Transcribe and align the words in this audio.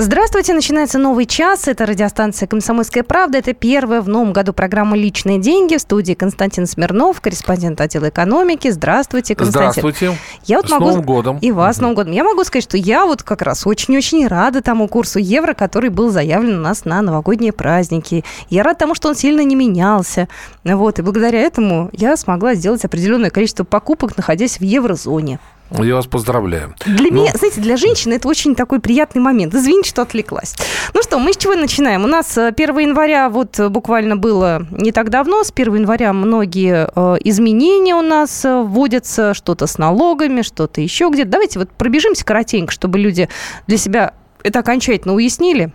Здравствуйте, 0.00 0.54
начинается 0.54 0.96
новый 0.96 1.26
час. 1.26 1.66
Это 1.66 1.84
радиостанция 1.84 2.46
«Комсомольская 2.46 3.02
правда». 3.02 3.38
Это 3.38 3.52
первая 3.52 4.00
в 4.00 4.08
новом 4.08 4.32
году 4.32 4.52
программа 4.52 4.96
«Личные 4.96 5.40
деньги». 5.40 5.76
В 5.76 5.80
студии 5.80 6.12
Константин 6.14 6.68
Смирнов, 6.68 7.20
корреспондент 7.20 7.80
отдела 7.80 8.08
экономики. 8.08 8.70
Здравствуйте, 8.70 9.34
Константин. 9.34 9.72
Здравствуйте. 9.72 10.16
Я 10.44 10.58
вот 10.58 10.68
с 10.68 10.70
могу... 10.70 10.84
Новым 10.84 11.02
годом. 11.02 11.38
И 11.40 11.50
вас 11.50 11.78
с 11.78 11.80
Новым 11.80 11.96
годом. 11.96 12.12
Я 12.12 12.22
могу 12.22 12.44
сказать, 12.44 12.62
что 12.62 12.76
я 12.76 13.06
вот 13.06 13.24
как 13.24 13.42
раз 13.42 13.66
очень-очень 13.66 14.28
рада 14.28 14.62
тому 14.62 14.86
курсу 14.86 15.18
евро, 15.18 15.52
который 15.52 15.90
был 15.90 16.10
заявлен 16.10 16.58
у 16.58 16.62
нас 16.62 16.84
на 16.84 17.02
новогодние 17.02 17.52
праздники. 17.52 18.24
Я 18.50 18.62
рада 18.62 18.78
тому, 18.78 18.94
что 18.94 19.08
он 19.08 19.16
сильно 19.16 19.40
не 19.40 19.56
менялся. 19.56 20.28
Вот. 20.62 21.00
И 21.00 21.02
благодаря 21.02 21.40
этому 21.40 21.90
я 21.92 22.16
смогла 22.16 22.54
сделать 22.54 22.84
определенное 22.84 23.30
количество 23.30 23.64
покупок, 23.64 24.16
находясь 24.16 24.60
в 24.60 24.62
еврозоне. 24.62 25.40
Я 25.70 25.94
вас 25.94 26.06
поздравляю. 26.06 26.74
Для 26.86 27.10
Ну, 27.10 27.22
меня, 27.22 27.32
знаете, 27.34 27.60
для 27.60 27.76
женщины 27.76 28.14
это 28.14 28.28
очень 28.28 28.54
такой 28.54 28.80
приятный 28.80 29.20
момент. 29.20 29.54
Извините, 29.54 29.90
что 29.90 30.02
отвлеклась. 30.02 30.56
Ну 30.94 31.02
что, 31.02 31.18
мы 31.18 31.32
с 31.32 31.36
чего 31.36 31.54
начинаем? 31.54 32.04
У 32.04 32.06
нас 32.06 32.36
э, 32.38 32.48
1 32.48 32.78
января 32.78 33.28
вот 33.28 33.58
э, 33.58 33.68
буквально 33.68 34.16
было 34.16 34.66
не 34.70 34.92
так 34.92 35.10
давно. 35.10 35.44
С 35.44 35.52
1 35.54 35.74
января 35.74 36.12
многие 36.12 36.88
э, 36.94 37.16
изменения 37.24 37.94
у 37.94 38.02
нас 38.02 38.44
э, 38.44 38.62
вводятся. 38.62 39.34
Что-то 39.34 39.66
с 39.66 39.78
налогами, 39.78 40.42
что-то 40.42 40.80
еще 40.80 41.10
где-то. 41.10 41.30
Давайте 41.30 41.58
вот 41.58 41.70
пробежимся 41.70 42.24
коротенько, 42.24 42.72
чтобы 42.72 42.98
люди 42.98 43.28
для 43.66 43.76
себя 43.76 44.14
это 44.42 44.60
окончательно 44.60 45.14
уяснили. 45.14 45.72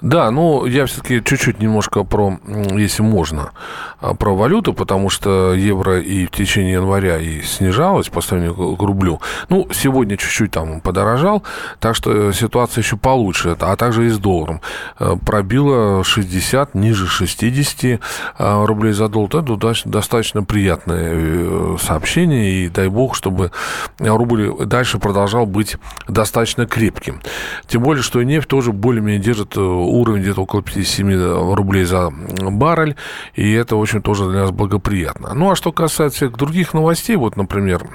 Да, 0.00 0.30
ну, 0.30 0.66
я 0.66 0.86
все-таки 0.86 1.22
чуть-чуть 1.24 1.60
немножко 1.60 2.04
про, 2.04 2.38
если 2.72 3.02
можно, 3.02 3.52
а, 4.00 4.14
про 4.14 4.34
валюту, 4.34 4.74
потому 4.74 5.10
что 5.10 5.54
евро 5.54 6.00
и 6.00 6.26
в 6.26 6.30
течение 6.30 6.72
января 6.72 7.18
и 7.18 7.40
снижалось 7.42 8.08
по 8.08 8.20
сравнению 8.20 8.76
к 8.76 8.82
рублю. 8.82 9.20
Ну, 9.48 9.68
сегодня 9.72 10.16
чуть-чуть 10.16 10.50
там 10.50 10.80
подорожал, 10.80 11.42
так 11.78 11.94
что 11.94 12.32
ситуация 12.32 12.82
еще 12.82 12.96
получше, 12.96 13.56
а 13.60 13.76
также 13.76 14.06
и 14.06 14.10
с 14.10 14.18
долларом. 14.18 14.60
Э, 14.98 15.16
Пробило 15.24 16.02
60, 16.02 16.74
ниже 16.74 17.06
60 17.06 18.00
а, 18.36 18.66
рублей 18.66 18.92
за 18.92 19.08
доллар. 19.08 19.24
Это 19.36 19.74
достаточно 19.84 20.42
приятное 20.42 21.12
э, 21.14 21.76
сообщение, 21.80 22.64
и 22.64 22.68
дай 22.68 22.88
бог, 22.88 23.14
чтобы 23.14 23.52
рубль 23.98 24.66
дальше 24.66 24.98
продолжал 24.98 25.46
быть 25.46 25.76
достаточно 26.08 26.66
крепким. 26.66 27.20
Тем 27.68 27.82
более, 27.82 28.02
что 28.02 28.22
нефть 28.22 28.48
тоже 28.48 28.72
более-менее 28.72 29.22
держит 29.22 29.43
э, 29.56 29.60
уровень 29.60 30.22
где-то 30.22 30.42
около 30.42 30.62
57 30.62 31.54
рублей 31.54 31.84
за 31.84 32.10
баррель, 32.10 32.96
и 33.34 33.52
это 33.52 33.76
очень 33.76 34.02
тоже 34.02 34.28
для 34.28 34.42
нас 34.42 34.50
благоприятно. 34.50 35.34
Ну, 35.34 35.50
а 35.50 35.56
что 35.56 35.72
касается 35.72 36.28
других 36.28 36.74
новостей, 36.74 37.16
вот, 37.16 37.36
например, 37.36 37.86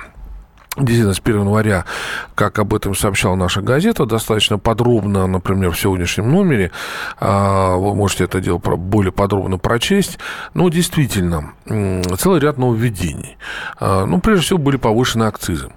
Действительно, 0.78 1.14
с 1.14 1.20
1 1.20 1.42
января, 1.42 1.86
как 2.36 2.60
об 2.60 2.74
этом 2.74 2.96
сообщала 2.96 3.36
наша 3.36 3.62
газета, 3.62 4.06
достаточно 4.06 4.58
подробно, 4.58 5.28
например, 5.28 5.72
в 5.72 5.80
сегодняшнем 5.80 6.32
номере, 6.32 6.72
а, 7.20 7.76
вы 7.76 7.96
можете 7.96 8.26
это 8.26 8.40
дело 8.40 8.60
более 8.60 9.12
подробно 9.12 9.58
прочесть. 9.58 10.20
Ну, 10.54 10.70
действительно, 10.70 11.54
целый 12.18 12.40
ряд 12.40 12.58
нововведений. 12.58 13.38
А, 13.78 14.06
Ну, 14.06 14.22
прежде 14.22 14.46
всего, 14.46 14.60
были 14.60 14.78
повышены 14.78 15.24
акцизы 15.24 15.70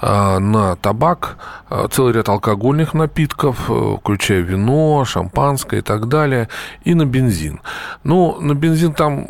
на 0.00 0.76
табак, 0.76 1.36
а, 1.70 1.86
целый 1.88 2.12
ряд 2.12 2.28
алкогольных 2.28 2.94
напитков, 2.94 3.70
э, 3.70 3.96
включая 4.00 4.40
вино, 4.40 5.04
шампанское 5.04 5.78
и 5.78 5.82
так 5.82 6.08
далее, 6.08 6.48
и 6.82 6.94
на 6.94 7.06
бензин. 7.06 7.60
Ну, 8.02 8.40
на 8.40 8.54
бензин 8.54 8.92
там 8.92 9.26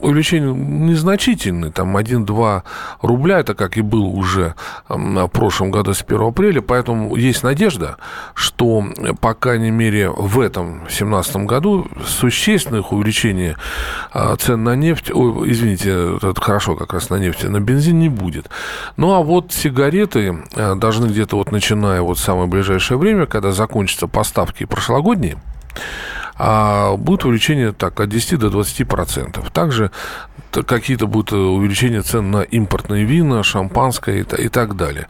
увеличение 0.00 0.54
незначительное, 0.54 1.70
там 1.70 1.96
1-2 1.96 2.62
рубля, 3.02 3.40
это 3.40 3.54
как 3.54 3.76
и 3.76 3.82
было 3.82 4.06
уже 4.06 4.54
в 4.88 5.28
прошлом 5.28 5.70
году 5.70 5.92
с 5.92 6.02
1 6.02 6.28
апреля, 6.28 6.62
поэтому 6.62 7.14
есть 7.16 7.42
надежда, 7.42 7.98
что, 8.34 8.82
по 9.20 9.34
крайней 9.34 9.70
мере, 9.70 10.10
в 10.10 10.40
этом, 10.40 10.76
в 10.76 10.88
2017 10.88 11.36
году, 11.44 11.86
существенных 12.06 12.92
увеличений 12.92 13.56
а, 14.12 14.36
цен 14.36 14.64
на 14.64 14.74
нефть, 14.74 15.10
ой, 15.12 15.50
извините, 15.50 16.16
это 16.16 16.40
хорошо 16.40 16.76
как 16.76 16.94
раз 16.94 17.10
на 17.10 17.16
нефть, 17.16 17.44
на 17.44 17.60
бензин 17.60 17.98
не 17.98 18.08
будет. 18.08 18.48
Ну, 18.96 19.12
а 19.12 19.20
вот 19.20 19.39
сигареты 19.48 20.38
э, 20.54 20.74
должны 20.74 21.06
где-то 21.06 21.36
вот 21.36 21.52
начиная 21.52 22.02
вот 22.02 22.18
самое 22.18 22.48
ближайшее 22.48 22.98
время, 22.98 23.26
когда 23.26 23.52
закончатся 23.52 24.06
поставки 24.06 24.64
прошлогодние, 24.64 25.38
а 26.36 26.96
будет 26.96 27.24
увеличение 27.24 27.72
так, 27.72 28.00
от 28.00 28.08
10 28.08 28.38
до 28.38 28.50
20 28.50 28.88
процентов. 28.88 29.50
Также 29.50 29.90
какие-то 30.50 31.06
будут 31.06 31.32
э, 31.32 31.36
увеличения 31.36 32.02
цен 32.02 32.30
на 32.30 32.42
импортные 32.42 33.04
вина, 33.04 33.42
шампанское 33.42 34.22
и, 34.22 34.42
и 34.44 34.48
так 34.48 34.76
далее. 34.76 35.06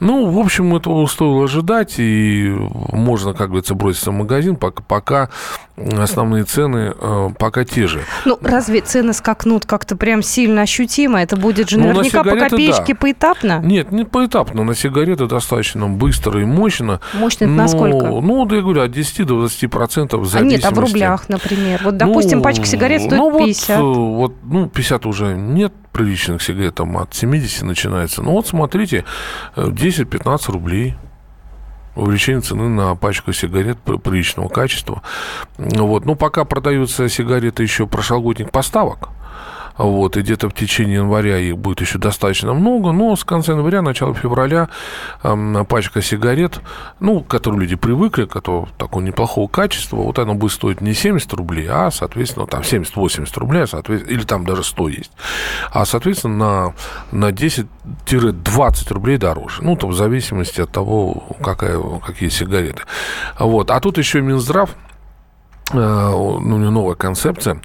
Ну, 0.00 0.30
в 0.30 0.38
общем, 0.38 0.74
этого 0.74 1.06
стоило 1.06 1.44
ожидать, 1.44 1.94
и 1.98 2.48
можно, 2.92 3.32
как 3.32 3.48
говорится, 3.48 3.74
броситься 3.74 4.10
в 4.10 4.14
магазин, 4.14 4.56
пока, 4.56 4.82
пока 4.82 5.30
основные 5.76 6.44
цены 6.44 6.94
э, 6.98 7.28
пока 7.38 7.64
те 7.64 7.86
же. 7.86 8.02
Ну, 8.24 8.38
разве 8.42 8.80
цены 8.82 9.12
скакнут 9.12 9.66
как-то 9.66 9.96
прям 9.96 10.22
сильно 10.22 10.62
ощутимо? 10.62 11.20
Это 11.22 11.36
будет 11.36 11.70
же 11.70 11.78
Ну, 11.78 11.88
на 11.88 11.94
наверняка 11.94 12.22
по 12.22 12.30
сигареты, 12.30 12.50
копеечке 12.50 12.92
да. 12.94 12.98
поэтапно? 13.00 13.60
Нет, 13.64 13.90
не 13.92 14.04
поэтапно. 14.04 14.64
На 14.64 14.74
сигареты 14.74 15.26
достаточно 15.26 15.88
быстро 15.88 16.40
и 16.40 16.44
мощно. 16.44 17.00
Мощно 17.14 17.44
это 17.44 17.52
Но- 17.52 17.62
насколько? 17.62 18.06
Ну, 18.06 18.44
да 18.46 18.56
я 18.56 18.62
говорю, 18.62 18.82
от 18.82 18.90
10 18.92 19.26
до 19.26 19.40
20 19.40 19.70
процентов 19.70 20.34
А 20.34 20.40
нет, 20.40 20.64
а 20.64 20.70
в 20.70 20.78
рублях, 20.78 21.28
например. 21.28 21.80
Вот, 21.84 21.96
допустим, 21.96 22.38
Ну, 22.38 22.44
пачка 22.44 22.66
сигарет 22.66 23.00
стоит 23.02 23.18
ну, 23.18 23.30
вот, 23.30 23.46
50. 23.46 23.78
э, 23.78 23.82
Вот, 23.82 24.34
ну, 24.42 24.68
50 24.68 25.06
уже 25.06 25.34
нет 25.34 25.72
приличных 25.92 26.42
сигарет, 26.42 26.74
там 26.76 26.96
от 26.98 27.14
70 27.14 27.62
начинается. 27.62 28.22
Ну, 28.22 28.32
вот 28.32 28.46
смотрите, 28.46 29.04
э, 29.56 29.68
10-15 29.70 30.48
рублей 30.50 30.94
увеличение 31.94 32.40
цены 32.40 32.68
на 32.68 32.94
пачку 32.94 33.32
сигарет 33.32 33.78
при- 33.78 33.96
приличного 33.96 34.48
качества. 34.48 35.02
Вот. 35.58 36.04
Ну, 36.04 36.14
пока 36.16 36.44
продаются 36.44 37.08
сигареты 37.08 37.62
еще 37.62 37.86
прошлогодних 37.86 38.50
поставок, 38.50 39.10
вот, 39.76 40.16
и 40.16 40.20
где-то 40.20 40.48
в 40.48 40.54
течение 40.54 40.96
января 40.96 41.38
их 41.38 41.56
будет 41.58 41.80
еще 41.80 41.98
достаточно 41.98 42.52
много, 42.52 42.92
но 42.92 43.14
с 43.16 43.24
конца 43.24 43.52
января, 43.52 43.82
начала 43.82 44.14
февраля 44.14 44.68
эм, 45.22 45.64
пачка 45.66 46.02
сигарет, 46.02 46.60
ну, 47.00 47.20
к 47.20 47.28
которым 47.28 47.60
люди 47.60 47.76
привыкли, 47.76 48.24
которые 48.24 48.66
такого 48.78 49.02
неплохого 49.02 49.48
качества, 49.48 49.96
вот 49.96 50.18
она 50.18 50.34
будет 50.34 50.52
стоить 50.52 50.80
не 50.80 50.94
70 50.94 51.32
рублей, 51.34 51.66
а, 51.70 51.90
соответственно, 51.90 52.46
там 52.46 52.62
70-80 52.62 53.38
рублей, 53.38 53.62
а, 53.62 53.66
соответственно, 53.66 54.12
или 54.12 54.22
там 54.24 54.44
даже 54.44 54.64
100 54.64 54.88
есть, 54.88 55.12
а, 55.70 55.84
соответственно, 55.84 56.74
на, 57.12 57.28
на 57.28 57.32
10-20 57.32 58.92
рублей 58.92 59.16
дороже, 59.16 59.62
ну, 59.62 59.76
там 59.76 59.90
в 59.90 59.94
зависимости 59.94 60.60
от 60.60 60.70
того, 60.70 61.24
какая, 61.42 61.78
какие 62.04 62.28
сигареты. 62.28 62.82
Вот. 63.38 63.70
А 63.70 63.80
тут 63.80 63.98
еще 63.98 64.20
Минздрав 64.20 64.70
ну, 65.72 66.56
у 66.56 66.58
него 66.58 66.70
новая 66.70 66.94
концепция, 66.94 67.60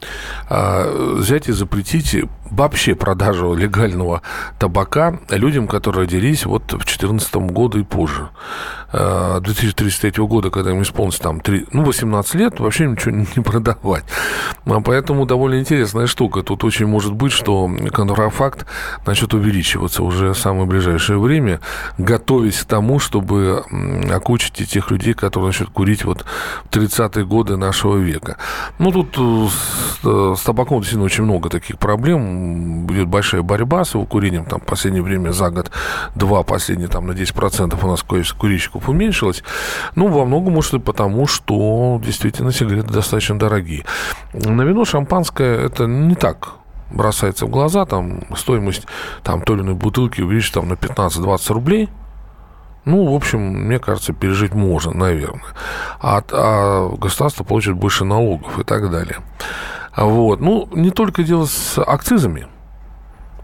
э, 0.49 1.15
взять 1.17 1.47
и 1.47 1.51
запретить 1.51 2.15
вообще 2.49 2.95
продажу 2.95 3.53
легального 3.53 4.21
табака 4.59 5.19
людям, 5.29 5.67
которые 5.67 6.03
родились 6.05 6.45
вот 6.45 6.63
в 6.63 6.77
2014 6.77 7.35
году 7.35 7.79
и 7.79 7.83
позже. 7.83 8.29
Э, 8.93 9.39
2033 9.41 10.23
года, 10.25 10.49
когда 10.49 10.71
им 10.71 10.81
исполнится 10.81 11.21
там 11.21 11.41
3, 11.41 11.67
ну, 11.73 11.83
18 11.83 12.35
лет, 12.35 12.59
вообще 12.59 12.87
ничего 12.87 13.11
не 13.35 13.43
продавать. 13.43 14.05
А 14.65 14.81
Поэтому 14.81 15.25
довольно 15.25 15.59
интересная 15.59 16.07
штука. 16.07 16.41
Тут 16.41 16.63
очень 16.63 16.85
может 16.85 17.13
быть, 17.13 17.33
что 17.33 17.69
контрафакт 17.91 18.65
начнет 19.05 19.33
увеличиваться 19.33 20.03
уже 20.03 20.33
в 20.33 20.37
самое 20.37 20.65
ближайшее 20.65 21.19
время, 21.19 21.59
готовясь 21.97 22.61
к 22.61 22.65
тому, 22.65 22.99
чтобы 22.99 23.63
окучить 24.09 24.61
и 24.61 24.65
тех 24.65 24.89
людей, 24.91 25.13
которые 25.13 25.47
начнут 25.47 25.69
курить 25.69 26.05
вот 26.05 26.25
в 26.65 26.69
30-е 26.69 27.25
годы 27.25 27.57
нашего 27.57 27.97
века. 27.97 28.37
Ну, 28.79 28.91
тут 28.91 29.17
э, 29.17 29.47
с, 29.49 30.05
э, 30.05 30.35
с 30.37 30.41
табаком 30.41 30.79
действительно 30.79 31.05
очень 31.05 31.23
много 31.25 31.49
таких 31.49 31.77
проблем. 31.77 32.85
Будет 32.85 33.07
большая 33.07 33.41
борьба 33.41 33.83
с 33.83 33.93
его 33.93 34.05
курением. 34.05 34.45
Там 34.45 34.61
в 34.61 34.65
последнее 34.65 35.03
время 35.03 35.31
за 35.31 35.49
год 35.49 35.71
два, 36.15 36.43
последние 36.43 36.87
там 36.87 37.07
на 37.07 37.11
10% 37.11 37.77
у 37.81 37.87
нас 37.87 38.03
количество 38.03 38.76
курильщиков 38.77 38.89
уменьшилось. 38.89 39.43
Ну, 39.95 40.07
во 40.07 40.25
многом, 40.25 40.53
может, 40.53 40.73
и 40.73 40.79
потому, 40.79 41.27
что 41.27 41.99
действительно 42.03 42.51
сигареты 42.51 42.93
достаточно 42.93 43.37
дорогие. 43.37 43.83
На 44.33 44.63
вино 44.63 44.85
шампанское 44.85 45.65
это 45.65 45.85
не 45.85 46.15
так 46.15 46.49
бросается 46.91 47.45
в 47.45 47.49
глаза, 47.49 47.85
там 47.85 48.21
стоимость 48.35 48.87
там, 49.23 49.41
той 49.41 49.57
или 49.57 49.63
иной 49.63 49.75
бутылки 49.75 50.21
увеличится 50.21 50.61
там, 50.61 50.69
на 50.69 50.73
15-20 50.73 51.53
рублей, 51.53 51.89
ну, 52.85 53.11
в 53.11 53.15
общем, 53.15 53.39
мне 53.39 53.79
кажется, 53.79 54.13
пережить 54.13 54.53
можно, 54.53 54.93
наверное. 54.93 55.41
А, 55.99 56.23
а 56.31 56.95
государство 56.95 57.43
получит 57.43 57.75
больше 57.75 58.05
налогов 58.05 58.57
и 58.59 58.63
так 58.63 58.89
далее. 58.89 59.17
Вот. 59.97 60.39
Ну, 60.39 60.69
не 60.71 60.91
только 60.91 61.23
дело 61.23 61.45
с 61.47 61.77
акцизами. 61.77 62.47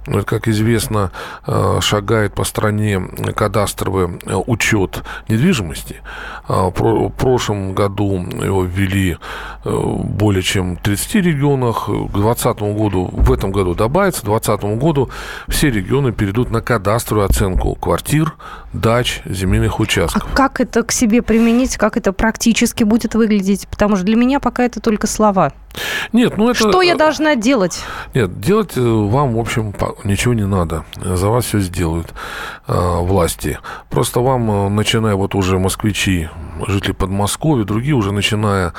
Ну, 0.05 0.23
как 0.23 0.47
известно, 0.47 1.11
э, 1.47 1.79
шагает 1.81 2.33
по 2.33 2.43
стране 2.43 3.01
кадастровый 3.35 4.19
э, 4.25 4.35
учет 4.47 5.01
недвижимости. 5.29 6.01
А, 6.47 6.69
в 6.69 7.09
прошлом 7.09 7.73
году 7.73 8.17
его 8.17 8.65
ввели 8.65 9.17
э, 9.63 9.69
более 10.03 10.43
чем 10.43 10.75
в 10.75 10.81
30 10.81 11.15
регионах. 11.15 11.85
К 11.85 12.11
2020 12.11 12.59
году, 12.75 13.09
в 13.11 13.31
этом 13.31 13.51
году 13.51 13.75
добавится, 13.75 14.21
к 14.21 14.25
2020 14.25 14.79
году 14.79 15.09
все 15.47 15.69
регионы 15.69 16.11
перейдут 16.11 16.51
на 16.51 16.61
кадастровую 16.61 17.25
оценку 17.25 17.75
квартир, 17.75 18.33
дач, 18.73 19.21
земельных 19.25 19.79
участков. 19.79 20.25
А 20.31 20.35
как 20.35 20.59
это 20.59 20.83
к 20.83 20.91
себе 20.91 21.21
применить, 21.21 21.77
как 21.77 21.95
это 21.95 22.11
практически 22.11 22.83
будет 22.83 23.15
выглядеть? 23.15 23.67
Потому 23.69 23.95
что 23.95 24.05
для 24.05 24.17
меня 24.17 24.39
пока 24.39 24.63
это 24.63 24.81
только 24.81 25.07
слова. 25.07 25.53
Нет, 26.11 26.37
ну 26.37 26.49
это... 26.49 26.69
Что 26.69 26.81
я 26.81 26.95
должна 26.95 27.35
делать? 27.35 27.83
Нет, 28.13 28.39
делать 28.39 28.75
вам, 28.75 29.35
в 29.35 29.39
общем, 29.39 29.73
ничего 30.03 30.33
не 30.33 30.45
надо. 30.45 30.85
За 30.95 31.29
вас 31.29 31.45
все 31.45 31.59
сделают 31.59 32.13
э, 32.67 32.73
власти. 32.73 33.59
Просто 33.89 34.19
вам, 34.19 34.49
э, 34.51 34.69
начиная 34.69 35.15
вот 35.15 35.35
уже 35.35 35.59
москвичи, 35.59 36.29
жители 36.67 36.91
Подмосковья, 36.91 37.63
другие 37.63 37.95
уже 37.95 38.11
начиная 38.11 38.73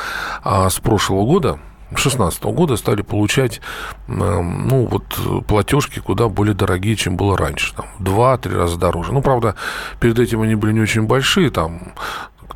э, 0.44 0.68
с 0.68 0.78
прошлого 0.78 1.24
года, 1.24 1.58
2016 1.90 2.42
года 2.44 2.76
стали 2.76 3.02
получать 3.02 3.60
ну, 4.08 4.86
вот, 4.86 5.46
платежки 5.46 6.00
куда 6.00 6.28
более 6.28 6.54
дорогие, 6.54 6.96
чем 6.96 7.16
было 7.16 7.36
раньше. 7.36 7.74
Там, 7.74 7.86
два-три 8.00 8.54
раза 8.54 8.78
дороже. 8.78 9.12
Ну, 9.12 9.22
правда, 9.22 9.54
перед 10.00 10.18
этим 10.18 10.42
они 10.42 10.56
были 10.56 10.72
не 10.72 10.80
очень 10.80 11.02
большие, 11.02 11.50
там 11.50 11.92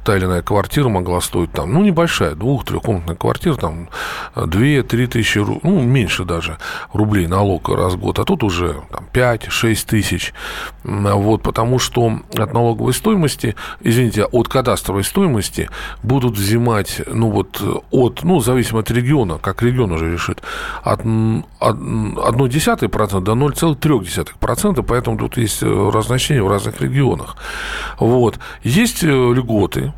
та 0.09 0.17
или 0.17 0.25
иная 0.25 0.41
квартира 0.41 0.89
могла 0.89 1.21
стоить 1.21 1.53
там, 1.53 1.75
ну, 1.75 1.83
небольшая, 1.83 2.35
двух-трехкомнатная 2.35 3.15
квартира, 3.15 3.57
там, 3.57 3.91
2-3 4.35 5.07
тысячи, 5.07 5.37
ну, 5.37 5.83
меньше 5.83 6.25
даже 6.25 6.57
рублей 6.95 7.27
налог 7.27 7.69
раз 7.69 7.93
в 7.93 7.99
год, 7.99 8.19
а 8.19 8.25
тут 8.25 8.43
уже 8.43 8.81
там, 8.91 9.05
5-6 9.13 9.87
тысяч, 9.87 10.33
вот, 10.83 11.43
потому 11.43 11.79
что 11.79 12.21
от 12.35 12.55
налоговой 12.55 12.95
стоимости, 12.95 13.55
извините, 13.83 14.25
от 14.25 14.49
кадастровой 14.49 15.05
стоимости 15.05 15.69
будут 16.03 16.39
взимать, 16.39 17.03
ну, 17.07 17.31
вот, 17.31 17.61
от, 17.91 18.21
ну, 18.23 18.41
зависимо 18.41 18.81
от 18.81 18.91
региона, 18.91 19.37
как 19.37 19.63
регион 19.63 19.93
уже 19.93 20.11
решит, 20.11 20.41
от, 20.85 21.01
от 21.01 21.77
1,1% 21.77 23.21
до 23.21 23.33
0,3%, 23.33 24.83
поэтому 24.89 25.19
тут 25.19 25.37
есть 25.37 25.63
разночтение 25.63 26.43
в 26.43 26.49
разных 26.49 26.81
регионах. 26.81 27.37
Вот. 27.99 28.39
Есть 28.63 29.05
э, 29.05 29.09
льготы, 29.09 29.93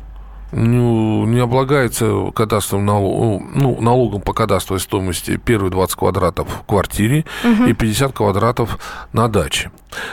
не, 0.51 1.25
не 1.25 1.39
облагается 1.39 2.31
кадастровым 2.33 2.85
налогом, 2.85 3.51
ну, 3.53 3.81
налогом 3.81 4.21
по 4.21 4.33
кадастровой 4.33 4.79
стоимости 4.79 5.37
первые 5.37 5.71
20 5.71 5.95
квадратов 5.95 6.47
в 6.49 6.65
квартире 6.65 7.25
угу. 7.43 7.65
и 7.65 7.73
50 7.73 8.13
квадратов 8.13 8.79
на 9.13 9.27
даче. 9.27 9.71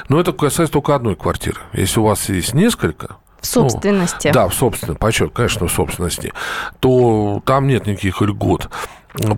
Но 0.08 0.20
это 0.20 0.32
касается 0.32 0.72
только 0.72 0.94
одной 0.94 1.16
квартиры. 1.16 1.60
Если 1.72 2.00
у 2.00 2.04
вас 2.04 2.28
есть 2.28 2.54
несколько, 2.54 3.16
в 3.40 3.46
собственности. 3.46 4.28
Ну, 4.28 4.34
да, 4.34 4.48
в 4.48 4.54
собственности, 4.54 4.98
почет, 4.98 5.32
конечно, 5.32 5.68
в 5.68 5.72
собственности, 5.72 6.32
то 6.80 7.40
там 7.44 7.68
нет 7.68 7.86
никаких 7.86 8.20
льгот. 8.20 8.68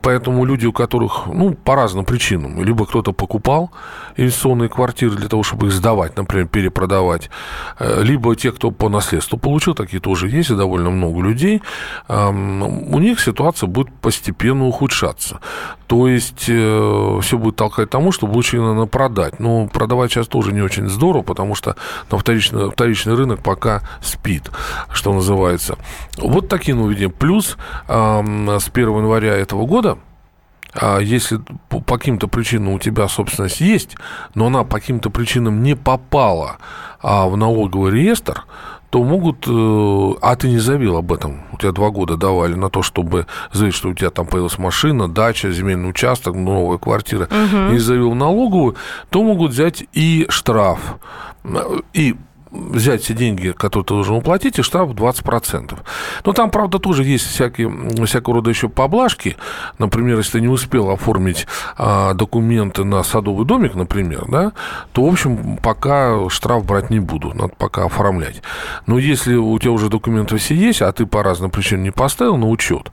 Поэтому 0.02 0.44
люди, 0.44 0.66
у 0.66 0.72
которых, 0.72 1.26
ну, 1.26 1.54
по 1.54 1.76
разным 1.76 2.04
причинам, 2.04 2.62
либо 2.62 2.86
кто-то 2.86 3.12
покупал 3.12 3.70
инвестиционные 4.16 4.68
квартиры 4.68 5.16
для 5.16 5.28
того, 5.28 5.42
чтобы 5.42 5.68
их 5.68 5.72
сдавать, 5.72 6.16
например, 6.16 6.48
перепродавать, 6.48 7.30
э, 7.78 8.02
либо 8.02 8.34
те, 8.34 8.50
кто 8.50 8.72
по 8.72 8.88
наследству 8.88 9.38
получил, 9.38 9.74
такие 9.74 10.00
тоже 10.00 10.28
есть, 10.28 10.50
и 10.50 10.56
довольно 10.56 10.90
много 10.90 11.22
людей, 11.22 11.62
у 12.08 12.98
них 12.98 13.20
ситуация 13.20 13.68
будет 13.68 13.92
постепенно 14.00 14.66
ухудшаться. 14.66 15.40
То 15.86 16.06
есть 16.06 16.44
э, 16.48 17.18
все 17.20 17.38
будет 17.38 17.56
толкать 17.56 17.90
тому, 17.90 18.12
что 18.12 18.26
лучше, 18.26 18.60
наверное, 18.60 18.86
продать. 18.86 19.40
Но 19.40 19.66
продавать 19.66 20.12
сейчас 20.12 20.28
тоже 20.28 20.52
не 20.52 20.60
очень 20.60 20.88
здорово, 20.88 21.22
потому 21.22 21.54
что 21.54 21.74
на 22.10 22.18
вторичный, 22.18 22.70
вторичный 22.70 23.14
рынок 23.14 23.42
пока 23.42 23.82
спит, 24.00 24.50
что 24.92 25.12
называется. 25.12 25.78
Вот 26.16 26.48
такие 26.48 26.76
нововведения. 26.76 27.12
Плюс 27.12 27.56
с 27.88 28.70
1 28.72 28.88
января 28.98 29.36
этого 29.36 29.59
года 29.66 29.98
а 30.72 30.98
если 30.98 31.40
по 31.68 31.80
каким-то 31.80 32.28
причинам 32.28 32.74
у 32.74 32.78
тебя 32.78 33.08
собственность 33.08 33.60
есть, 33.60 33.96
но 34.34 34.46
она 34.46 34.64
по 34.64 34.78
каким-то 34.78 35.10
причинам 35.10 35.62
не 35.62 35.74
попала 35.74 36.58
а 37.00 37.26
в 37.26 37.36
налоговый 37.36 37.90
реестр, 37.90 38.44
то 38.90 39.02
могут, 39.04 39.46
э, 39.46 40.18
а 40.20 40.36
ты 40.36 40.48
не 40.48 40.58
заявил 40.58 40.96
об 40.96 41.12
этом, 41.12 41.42
у 41.52 41.56
тебя 41.56 41.72
два 41.72 41.90
года 41.90 42.16
давали 42.16 42.54
на 42.54 42.70
то, 42.70 42.82
чтобы 42.82 43.26
заявить, 43.52 43.74
что 43.74 43.88
у 43.88 43.94
тебя 43.94 44.10
там 44.10 44.26
появилась 44.26 44.58
машина, 44.58 45.08
дача, 45.08 45.50
земельный 45.50 45.90
участок, 45.90 46.34
новая 46.34 46.78
квартира, 46.78 47.24
угу. 47.24 47.72
не 47.72 47.78
заявил 47.78 48.14
налоговую, 48.14 48.76
то 49.08 49.22
могут 49.22 49.52
взять 49.52 49.84
и 49.92 50.26
штраф, 50.28 50.98
и 51.94 52.16
взять 52.50 53.02
все 53.02 53.14
деньги, 53.14 53.50
которые 53.50 53.84
ты 53.84 53.94
должен 53.94 54.16
уплатить, 54.16 54.58
и 54.58 54.62
штраф 54.62 54.90
20%. 54.90 55.78
Но 56.24 56.32
там, 56.32 56.50
правда, 56.50 56.78
тоже 56.78 57.04
есть 57.04 57.26
всякие, 57.26 57.70
всякого 58.06 58.36
рода 58.36 58.50
еще 58.50 58.68
поблажки. 58.68 59.36
Например, 59.78 60.18
если 60.18 60.32
ты 60.32 60.40
не 60.40 60.48
успел 60.48 60.90
оформить 60.90 61.46
а, 61.76 62.14
документы 62.14 62.84
на 62.84 63.02
садовый 63.02 63.46
домик, 63.46 63.74
например, 63.74 64.24
да, 64.28 64.52
то, 64.92 65.04
в 65.04 65.12
общем, 65.12 65.56
пока 65.58 66.28
штраф 66.28 66.64
брать 66.64 66.90
не 66.90 67.00
буду, 67.00 67.32
надо 67.34 67.52
пока 67.56 67.84
оформлять. 67.84 68.42
Но 68.86 68.98
если 68.98 69.34
у 69.34 69.58
тебя 69.58 69.72
уже 69.72 69.88
документы 69.88 70.36
все 70.36 70.54
есть, 70.54 70.82
а 70.82 70.92
ты 70.92 71.06
по 71.06 71.22
разным 71.22 71.50
причинам 71.50 71.84
не 71.84 71.90
поставил 71.90 72.36
на 72.36 72.48
учет, 72.48 72.90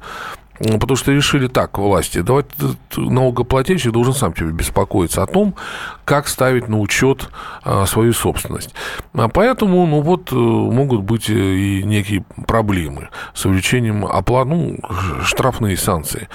Потому 0.59 0.95
что 0.95 1.12
решили 1.12 1.48
так, 1.48 1.77
власти, 1.77 2.21
давайте 2.21 2.51
налогоплательщик 2.95 3.92
должен 3.92 4.13
сам 4.13 4.33
тебе 4.33 4.51
беспокоиться 4.51 5.24
о 5.24 5.27
том, 5.27 5.56
как 6.04 6.27
ставить 6.27 6.68
на 6.68 6.80
учет 6.80 7.30
а, 7.63 7.86
свою 7.86 8.13
собственность. 8.13 8.74
А 9.13 9.27
поэтому, 9.27 9.86
ну 9.86 10.01
вот, 10.01 10.31
э, 10.31 10.36
могут 10.36 11.01
быть 11.01 11.30
э, 11.30 11.33
и 11.33 11.83
некие 11.83 12.24
проблемы 12.48 13.09
с 13.33 13.45
увеличением 13.45 14.06
оплат, 14.06 14.48
ну, 14.48 14.77
штрафные 15.24 15.77
санкции. 15.77 16.27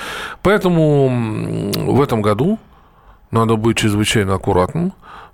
Поэтому 0.43 1.73
в 1.75 2.01
этом 2.01 2.23
году 2.23 2.59
надо 3.31 3.57
быть 3.57 3.79
чрезвычайно 3.79 4.35
аккуратным, 4.35 4.93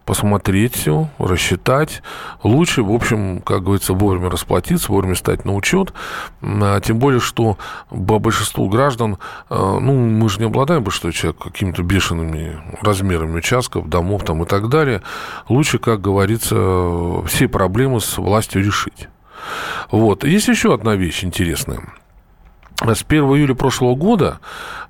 посмотреть 0.08 0.75
все, 0.75 1.10
рассчитать. 1.19 2.02
Лучше, 2.43 2.82
в 2.82 2.90
общем, 2.90 3.43
как 3.43 3.62
говорится, 3.62 3.93
вовремя 3.93 4.31
расплатиться, 4.31 4.90
вовремя 4.90 5.14
стать 5.14 5.44
на 5.44 5.55
учет. 5.55 5.93
А, 6.40 6.81
тем 6.81 6.99
более, 6.99 7.20
что 7.20 7.58
большинству 7.90 8.70
граждан, 8.70 9.19
а, 9.50 9.78
ну, 9.78 9.93
мы 9.93 10.31
же 10.31 10.38
не 10.38 10.46
обладаем 10.46 10.82
большинство 10.82 11.10
человек 11.10 11.37
какими-то 11.43 11.82
бешеными 11.82 12.58
размерами 12.81 13.37
участков, 13.37 13.90
домов 13.90 14.25
там 14.25 14.43
и 14.43 14.46
так 14.46 14.70
далее. 14.70 15.02
Лучше, 15.50 15.78
как 15.78 16.00
говорится, 16.00 16.56
все 17.26 17.46
проблемы 17.46 18.00
с 18.00 18.16
властью 18.16 18.64
решить. 18.64 19.08
Вот. 19.90 20.25
Есть 20.25 20.49
еще 20.49 20.72
одна 20.72 20.96
вещь 20.96 21.22
интересная 21.22 21.82
с 22.80 23.04
1 23.06 23.25
июля 23.25 23.54
прошлого 23.54 23.94
года 23.94 24.38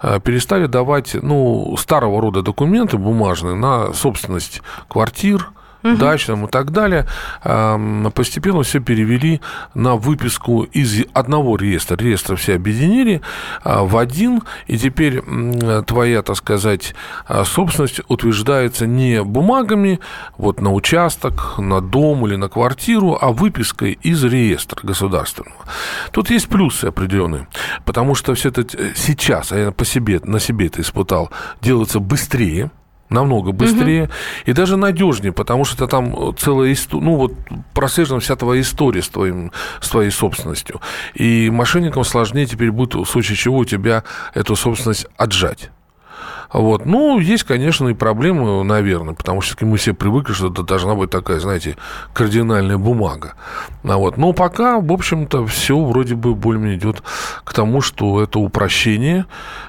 э, 0.03 0.21
перестали 0.23 0.67
давать 0.67 1.15
ну, 1.15 1.77
старого 1.79 2.21
рода 2.21 2.43
документы 2.43 2.99
бумажные 2.99 3.55
на 3.55 3.93
собственность 3.95 4.63
квартир, 4.89 5.51
угу. 5.83 5.97
дачным 5.97 6.47
и 6.47 6.49
так 6.49 6.71
далее, 6.71 7.07
постепенно 8.15 8.63
все 8.63 8.81
перевели 8.81 9.41
на 9.75 9.97
выписку 9.97 10.63
из 10.63 11.05
одного 11.13 11.57
реестра. 11.57 11.97
Реестры 11.97 12.37
все 12.37 12.55
объединили 12.55 13.21
а, 13.63 13.85
в 13.85 13.97
один, 13.97 14.43
и 14.67 14.79
теперь 14.79 15.23
твоя, 15.87 16.23
так 16.23 16.37
сказать, 16.37 16.95
а, 17.27 17.45
собственность 17.45 18.01
утверждается 18.09 18.87
не 18.87 19.23
бумагами 19.23 20.01
вот 20.37 20.61
на 20.61 20.73
участок, 20.73 21.59
на 21.59 21.81
дом 21.81 22.27
или 22.27 22.37
на 22.37 22.49
квартиру, 22.49 23.19
а 23.21 23.33
выпиской 23.33 23.99
из 24.03 24.25
реестра 24.25 24.81
государственного. 24.83 25.57
Тут 26.13 26.31
есть 26.31 26.49
плюсы 26.49 26.87
определенные, 26.87 27.47
потому 27.85 28.15
что 28.15 28.35
все 28.35 28.49
это 28.49 28.63
э, 28.77 28.93
сейчас, 28.95 29.53
а 29.53 29.59
я 29.59 29.71
по 29.71 29.85
себе, 29.85 30.21
на 30.25 30.41
себе 30.41 30.67
это 30.67 30.81
испытал, 30.81 31.31
делается 31.61 32.01
быстрее, 32.01 32.71
намного 33.11 33.53
быстрее 33.53 34.05
угу. 34.05 34.13
и 34.47 34.53
даже 34.53 34.77
надежнее, 34.77 35.33
потому 35.33 35.65
что 35.65 35.87
там 35.87 36.35
целая 36.37 36.73
история, 36.73 37.05
ну 37.05 37.17
вот 37.17 37.35
прослежена 37.75 38.21
вся 38.21 38.37
твоя 38.37 38.61
история 38.61 39.03
с, 39.03 39.09
твоим, 39.09 39.53
с 39.81 39.89
твоей 39.89 40.11
собственностью. 40.11 40.81
И 41.15 41.51
мошенникам 41.51 42.05
сложнее 42.05 42.47
теперь 42.47 42.71
будет, 42.71 42.95
в 42.95 43.07
случае 43.07 43.37
чего, 43.37 43.59
у 43.59 43.65
тебя 43.65 44.05
эту 44.35 44.57
собственность 44.57 45.07
отжать. 45.17 45.71
Вот. 46.53 46.87
Ну, 46.87 47.19
есть, 47.19 47.45
конечно, 47.45 47.89
и 47.89 47.95
проблемы, 47.95 48.65
наверное, 48.65 49.15
потому 49.15 49.41
что 49.41 49.67
мы 49.67 49.77
все 49.77 49.93
привыкли, 49.93 50.33
что 50.33 50.51
это 50.51 50.63
должна 50.63 50.95
быть 50.95 51.11
такая, 51.11 51.41
знаете, 51.41 51.77
кардинальная 52.15 52.79
бумага. 52.79 53.35
А 53.85 53.97
вот. 53.97 54.17
Но 54.17 54.33
пока, 54.33 54.81
в 54.81 54.93
общем-то, 54.93 55.47
все 55.47 55.79
вроде 55.79 56.15
бы 56.15 56.35
более-менее 56.35 56.79
идет 56.79 57.03
к 57.45 57.53
тому, 57.53 57.81
что 57.81 58.23
это 58.23 58.39
упрощение. 58.39 59.27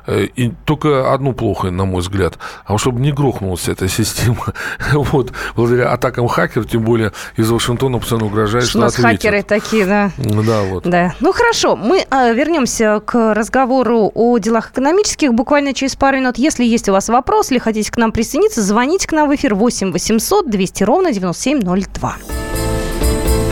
Э, 0.07 0.23
и 0.23 0.51
только 0.65 1.13
одно 1.13 1.33
плохо, 1.33 1.69
на 1.69 1.85
мой 1.85 2.01
взгляд, 2.01 2.39
а 2.65 2.77
чтобы 2.77 3.01
не 3.01 3.11
грохнулась 3.11 3.67
эта 3.67 3.87
система. 3.87 4.53
вот. 4.93 5.33
Благодаря 5.55 5.91
атакам 5.91 6.27
хакеров, 6.27 6.69
тем 6.69 6.83
более 6.83 7.11
из 7.35 7.49
Вашингтона 7.49 7.99
постоянно 7.99 8.27
угрожает, 8.27 8.63
что, 8.63 8.71
что 8.71 8.79
нас 8.79 8.93
ответят. 8.93 9.21
хакеры 9.21 9.43
такие, 9.43 9.85
да. 9.85 10.11
Да, 10.17 10.61
вот. 10.63 10.83
Да. 10.83 11.13
Ну, 11.19 11.33
хорошо. 11.33 11.75
Мы 11.75 12.05
а, 12.09 12.31
вернемся 12.31 13.01
к 13.05 13.33
разговору 13.33 14.11
о 14.13 14.37
делах 14.37 14.71
экономических 14.71 15.33
буквально 15.33 15.73
через 15.73 15.95
пару 15.95 16.17
минут. 16.17 16.37
Если 16.37 16.68
есть 16.69 16.87
у 16.89 16.91
вас 16.91 17.09
вопрос 17.09 17.51
или 17.51 17.57
хотите 17.57 17.91
к 17.91 17.97
нам 17.97 18.11
присоединиться, 18.11 18.61
звоните 18.61 19.07
к 19.07 19.11
нам 19.11 19.29
в 19.29 19.35
эфир 19.35 19.55
8 19.55 19.91
800 19.91 20.49
200 20.49 20.83
ровно 20.83 21.11
9702. 21.11 22.17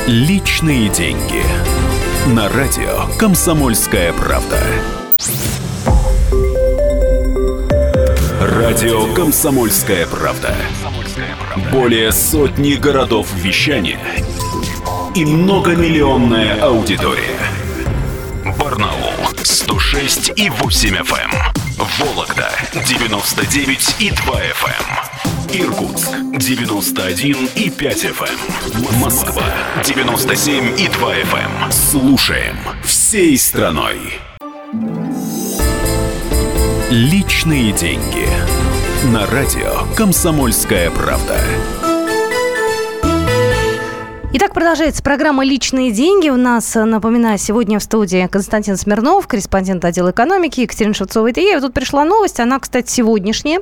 Личные 0.07 0.89
деньги. 0.89 1.43
На 2.27 2.47
радио 2.49 3.07
«Комсомольская 3.17 4.13
правда». 4.13 4.59
Радио 8.39 9.13
«Комсомольская 9.13 10.05
правда». 10.07 10.55
Более 11.71 12.11
сотни 12.11 12.73
городов 12.73 13.27
вещания 13.33 13.99
и 15.15 15.25
многомиллионная 15.25 16.61
аудитория. 16.61 17.39
Барнаул 18.59 19.13
106 19.43 20.33
и 20.35 20.49
8 20.49 20.95
FM. 20.95 21.56
Эм. 21.77 21.87
Вологда 21.99 22.51
99 22.73 23.95
и 23.99 24.11
2 24.11 24.35
FM. 24.35 24.85
Эм. 25.53 25.61
Иркутск 25.61 26.09
91 26.33 27.49
и 27.55 27.69
5 27.69 28.05
FM. 28.05 28.39
Эм. 28.75 28.99
Москва 28.99 29.43
97 29.83 30.79
и 30.79 30.87
2 30.87 31.13
FM. 31.15 31.71
Слушаем 31.71 32.57
всей 32.83 33.37
страной. 33.37 34.19
Личные 36.89 37.71
деньги. 37.73 38.27
На 39.13 39.25
радио 39.27 39.83
«Комсомольская 39.95 40.89
правда». 40.89 41.39
Итак, 44.33 44.53
продолжается 44.53 45.01
программа 45.01 45.45
«Личные 45.45 45.93
деньги». 45.93 46.27
У 46.27 46.35
нас, 46.35 46.75
э, 46.75 46.83
напоминаю, 46.83 47.37
сегодня 47.37 47.79
в 47.79 47.83
студии 47.83 48.27
Константин 48.27 48.75
Смирнов, 48.75 49.25
корреспондент 49.25 49.85
отдела 49.85 50.11
экономики, 50.11 50.59
Екатерина 50.59 50.93
Шевцова. 50.93 51.27
И 51.27 51.41
я. 51.41 51.61
тут 51.61 51.73
пришла 51.73 52.03
новость, 52.03 52.41
она, 52.41 52.59
кстати, 52.59 52.91
сегодняшняя. 52.91 53.61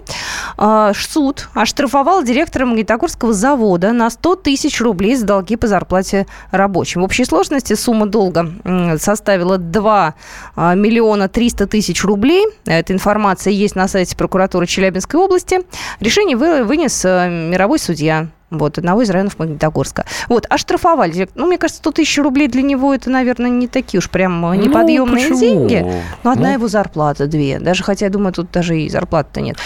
А, 0.57 0.91
суд 0.95 1.49
оштрафовал 1.53 2.23
директора 2.23 2.65
Магнитогорского 2.65 3.31
завода 3.31 3.93
на 3.93 4.09
100 4.09 4.37
тысяч 4.37 4.81
рублей 4.81 5.15
за 5.15 5.27
долги 5.27 5.55
по 5.55 5.67
зарплате 5.67 6.25
рабочим. 6.49 7.01
В 7.01 7.03
общей 7.03 7.25
сложности 7.25 7.75
сумма 7.75 8.07
долга 8.07 8.51
составила 8.97 9.59
2 9.59 10.15
а, 10.55 10.73
миллиона 10.73 11.29
300 11.29 11.67
тысяч 11.67 12.03
рублей. 12.03 12.43
Эта 12.65 12.91
информация 12.91 13.53
есть 13.53 13.75
на 13.75 13.87
сайте 13.87 14.17
прокуратуры 14.17 14.65
Челябинской 14.65 15.19
области. 15.19 15.61
Решение 15.99 16.35
вынес 16.35 17.05
э, 17.05 17.29
мировой 17.51 17.77
судья 17.77 18.29
вот, 18.51 18.77
одного 18.77 19.01
из 19.01 19.09
районов 19.09 19.39
Магнитогорска. 19.39 20.05
Вот, 20.29 20.45
оштрафовали. 20.49 21.27
Ну, 21.35 21.47
мне 21.47 21.57
кажется, 21.57 21.79
100 21.79 21.91
тысяч 21.91 22.17
рублей 22.19 22.47
для 22.47 22.61
него 22.61 22.93
это, 22.93 23.09
наверное, 23.09 23.49
не 23.49 23.67
такие 23.67 23.99
уж 23.99 24.09
прям 24.09 24.45
э, 24.45 24.55
ну, 24.55 24.61
неподъемные 24.61 25.29
ну, 25.29 25.39
деньги. 25.39 25.85
Но 26.23 26.31
одна 26.31 26.49
ну... 26.49 26.53
его 26.53 26.67
зарплата, 26.67 27.27
две. 27.27 27.59
Даже 27.59 27.83
хотя, 27.83 28.05
я 28.05 28.11
думаю, 28.11 28.33
тут 28.33 28.51
даже 28.51 28.79
и 28.79 28.89
зарплаты-то 28.89 29.41
нет. 29.41 29.57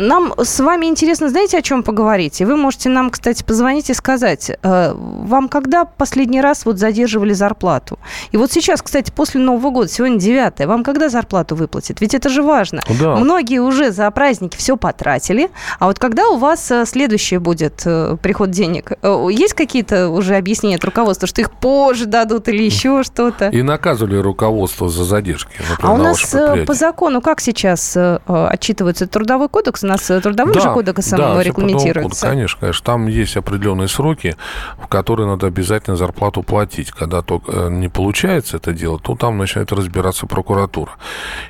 Нам 0.00 0.32
с 0.38 0.60
вами 0.60 0.86
интересно, 0.86 1.28
знаете, 1.28 1.58
о 1.58 1.62
чем 1.62 1.82
поговорить? 1.82 2.40
И 2.40 2.46
вы 2.46 2.56
можете 2.56 2.88
нам, 2.88 3.10
кстати, 3.10 3.42
позвонить 3.42 3.90
и 3.90 3.94
сказать, 3.94 4.50
э, 4.50 4.94
вам 4.94 5.50
когда 5.50 5.84
последний 5.84 6.40
раз 6.40 6.64
вот 6.64 6.78
задерживали 6.78 7.34
зарплату? 7.34 7.98
И 8.32 8.38
вот 8.38 8.50
сейчас, 8.50 8.80
кстати, 8.80 9.12
после 9.14 9.42
Нового 9.42 9.70
года, 9.70 9.90
сегодня 9.90 10.18
9 10.18 10.66
вам 10.66 10.84
когда 10.84 11.10
зарплату 11.10 11.54
выплатят? 11.54 12.00
Ведь 12.00 12.14
это 12.14 12.30
же 12.30 12.42
важно. 12.42 12.80
Да. 12.98 13.16
Многие 13.16 13.58
уже 13.58 13.90
за 13.90 14.10
праздники 14.10 14.56
все 14.56 14.78
потратили, 14.78 15.50
а 15.78 15.86
вот 15.86 15.98
когда 15.98 16.28
у 16.30 16.38
вас 16.38 16.70
э, 16.70 16.86
следующее 16.86 17.38
будет 17.38 17.82
э, 17.84 18.16
приход 18.22 18.50
денег? 18.50 18.92
Есть 19.30 19.52
какие-то 19.52 20.08
уже 20.08 20.36
объяснения 20.36 20.76
от 20.76 20.84
руководства, 20.84 21.28
что 21.28 21.42
их 21.42 21.50
позже 21.50 22.06
дадут 22.06 22.48
или 22.48 22.62
еще 22.62 23.02
что-то? 23.02 23.50
И 23.50 23.60
наказывали 23.60 24.16
руководство 24.16 24.88
за 24.88 25.04
задержки. 25.04 25.52
Например, 25.58 25.78
а 25.82 25.92
у 25.92 25.98
нас 25.98 26.34
по 26.66 26.72
закону 26.72 27.20
как 27.20 27.42
сейчас 27.42 27.94
отчитывается 28.26 29.06
трудовой 29.06 29.50
кодекс? 29.50 29.84
Нас 29.90 30.10
э, 30.10 30.20
трудовым 30.20 30.54
да, 30.54 30.60
же 30.60 30.72
кодексом 30.72 31.18
да, 31.18 31.42
регламентируется. 31.42 32.26
конечно, 32.26 32.60
конечно. 32.60 32.84
Там 32.84 33.06
есть 33.06 33.36
определенные 33.36 33.88
сроки, 33.88 34.36
в 34.82 34.86
которые 34.86 35.26
надо 35.26 35.46
обязательно 35.46 35.96
зарплату 35.96 36.42
платить. 36.42 36.90
Когда 36.90 37.22
только 37.22 37.52
э, 37.52 37.68
не 37.70 37.88
получается 37.88 38.56
это 38.56 38.72
делать, 38.72 39.02
то 39.02 39.14
там 39.16 39.38
начинает 39.38 39.72
разбираться 39.72 40.26
прокуратура. 40.26 40.92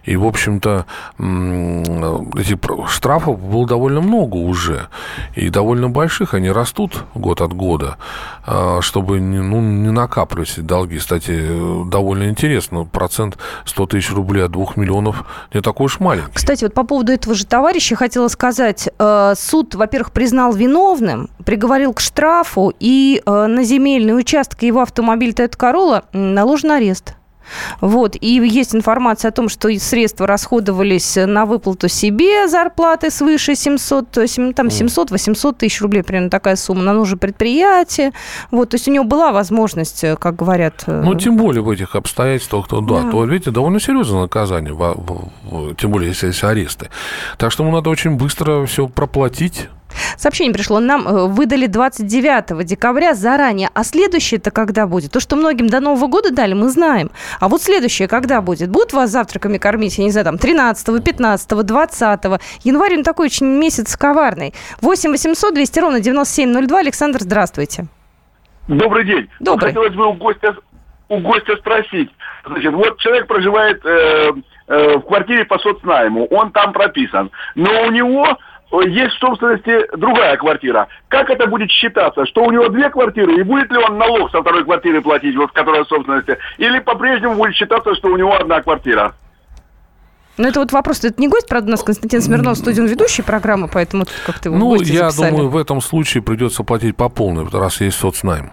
И, 0.04 0.16
в 0.16 0.26
общем-то, 0.26 0.86
этих 1.18 2.58
штрафов 2.88 3.40
было 3.40 3.66
довольно 3.66 4.00
много 4.00 4.36
уже. 4.36 4.88
И 5.34 5.48
довольно 5.50 5.88
больших. 5.88 6.34
Они 6.34 6.50
растут 6.50 7.04
год 7.14 7.40
от 7.40 7.52
года, 7.52 7.96
а, 8.46 8.80
чтобы 8.80 9.20
ну, 9.20 9.60
не 9.60 9.90
накапливать 9.90 10.50
эти 10.50 10.60
долги. 10.60 10.98
Кстати, 10.98 11.48
довольно 11.88 12.28
интересно. 12.28 12.84
Процент 12.84 13.38
100 13.64 13.86
тысяч 13.86 14.10
рублей 14.10 14.44
от 14.44 14.52
2 14.52 14.66
миллионов 14.76 15.24
не 15.52 15.60
такой 15.60 15.86
уж 15.86 16.00
маленький. 16.00 16.32
Кстати, 16.32 16.64
вот 16.64 16.74
по 16.74 16.84
поводу 16.84 17.12
этого 17.12 17.34
же 17.34 17.46
товарища 17.46 17.96
хотел 17.96 18.19
хотела 18.20 18.28
сказать, 18.28 18.88
э, 18.98 19.34
суд, 19.36 19.74
во-первых, 19.74 20.12
признал 20.12 20.52
виновным, 20.52 21.30
приговорил 21.46 21.94
к 21.94 22.00
штрафу, 22.00 22.72
и 22.78 23.22
э, 23.24 23.46
на 23.46 23.64
земельный 23.64 24.18
участок 24.18 24.62
его 24.62 24.82
автомобиль 24.82 25.30
Toyota 25.30 25.56
Corolla 25.56 26.04
наложен 26.12 26.72
арест. 26.72 27.14
Вот. 27.80 28.16
И 28.20 28.28
есть 28.28 28.74
информация 28.74 29.30
о 29.30 29.32
том, 29.32 29.48
что 29.48 29.70
средства 29.78 30.26
расходовались 30.26 31.16
на 31.16 31.46
выплату 31.46 31.88
себе 31.88 32.48
зарплаты 32.48 33.10
свыше 33.10 33.54
700, 33.54 34.10
там 34.10 34.66
700-800 34.68 35.54
тысяч 35.56 35.80
рублей, 35.80 36.02
примерно 36.02 36.30
такая 36.30 36.56
сумма, 36.56 36.82
на 36.82 36.92
нужное 36.92 37.18
предприятие. 37.18 38.12
Вот. 38.50 38.70
То 38.70 38.76
есть 38.76 38.88
у 38.88 38.90
него 38.92 39.04
была 39.04 39.32
возможность, 39.32 40.04
как 40.18 40.36
говорят... 40.36 40.84
Э, 40.86 41.02
ну, 41.04 41.14
тем 41.14 41.36
более 41.36 41.62
в 41.62 41.70
этих 41.70 41.94
обстоятельствах, 41.94 42.68
то, 42.68 42.80
да, 42.80 43.02
да. 43.02 43.10
то, 43.10 43.24
видите, 43.24 43.50
довольно 43.50 43.80
серьезное 43.80 44.22
наказание, 44.22 44.74
тем 45.78 45.90
более, 45.90 46.08
если 46.08 46.28
есть 46.28 46.44
аресты. 46.44 46.88
Так 47.38 47.52
что 47.52 47.62
ему 47.62 47.72
надо 47.72 47.90
очень 47.90 48.16
быстро 48.16 48.66
все 48.66 48.88
проплатить, 48.88 49.68
Сообщение 50.16 50.52
пришло. 50.52 50.80
Нам 50.80 51.06
э, 51.06 51.26
выдали 51.26 51.66
29 51.66 52.64
декабря 52.64 53.14
заранее. 53.14 53.70
А 53.74 53.84
следующее-то 53.84 54.50
когда 54.50 54.86
будет? 54.86 55.12
То, 55.12 55.20
что 55.20 55.36
многим 55.36 55.68
до 55.68 55.80
Нового 55.80 56.06
года 56.06 56.30
дали, 56.32 56.54
мы 56.54 56.68
знаем. 56.68 57.10
А 57.40 57.48
вот 57.48 57.62
следующее 57.62 58.08
когда 58.08 58.40
будет? 58.40 58.70
Будут 58.70 58.92
вас 58.92 59.10
завтраками 59.10 59.58
кормить, 59.58 59.98
я 59.98 60.04
не 60.04 60.10
знаю, 60.10 60.24
там, 60.24 60.38
13, 60.38 61.02
15, 61.02 61.48
20? 61.66 62.20
Январь, 62.64 62.96
он 62.96 63.02
такой 63.04 63.26
очень 63.26 63.46
месяц 63.46 63.96
коварный. 63.96 64.54
8 64.80 65.10
800 65.10 65.54
200 65.54 65.78
ровно 65.80 66.00
9702. 66.00 66.78
Александр, 66.78 67.20
здравствуйте. 67.20 67.86
Добрый 68.68 69.04
день. 69.04 69.28
Добрый. 69.40 69.70
Хотелось 69.70 69.94
бы 69.94 70.06
у 70.06 70.12
гостя, 70.14 70.54
у 71.08 71.18
гостя 71.18 71.56
спросить. 71.56 72.10
Значит, 72.46 72.72
вот 72.72 72.98
человек 72.98 73.26
проживает 73.26 73.84
э, 73.84 74.32
э, 74.68 74.96
в 74.96 75.00
квартире 75.02 75.44
по 75.44 75.58
соцнайму, 75.58 76.26
он 76.26 76.52
там 76.52 76.72
прописан, 76.72 77.30
но 77.54 77.82
у 77.82 77.90
него 77.90 78.38
есть 78.72 79.16
в 79.16 79.18
собственности 79.18 79.86
другая 79.96 80.36
квартира. 80.36 80.88
Как 81.08 81.28
это 81.30 81.46
будет 81.46 81.70
считаться? 81.70 82.24
Что 82.26 82.44
у 82.44 82.50
него 82.50 82.68
две 82.68 82.88
квартиры, 82.88 83.34
и 83.34 83.42
будет 83.42 83.70
ли 83.70 83.78
он 83.78 83.98
налог 83.98 84.30
со 84.30 84.40
второй 84.40 84.64
квартиры 84.64 85.02
платить, 85.02 85.36
вот 85.36 85.50
в 85.50 85.52
собственности, 85.84 86.38
или 86.58 86.78
по-прежнему 86.78 87.34
будет 87.34 87.54
считаться, 87.54 87.94
что 87.94 88.08
у 88.08 88.16
него 88.16 88.34
одна 88.34 88.62
квартира? 88.62 89.14
Ну, 90.40 90.48
это 90.48 90.60
вот 90.60 90.72
вопрос, 90.72 91.04
это 91.04 91.20
не 91.20 91.28
гость, 91.28 91.46
правда, 91.48 91.68
у 91.68 91.70
нас 91.72 91.82
Константин 91.82 92.22
Смирнов, 92.22 92.56
студион 92.56 92.86
ведущий 92.86 93.20
программы, 93.20 93.68
поэтому 93.68 94.06
как-то 94.24 94.48
его 94.48 94.56
Ну, 94.56 94.80
я 94.80 95.10
записали. 95.10 95.32
думаю, 95.32 95.50
в 95.50 95.56
этом 95.58 95.82
случае 95.82 96.22
придется 96.22 96.62
платить 96.62 96.96
по 96.96 97.10
полной, 97.10 97.46
раз 97.50 97.82
есть 97.82 97.98
соцнайм. 97.98 98.50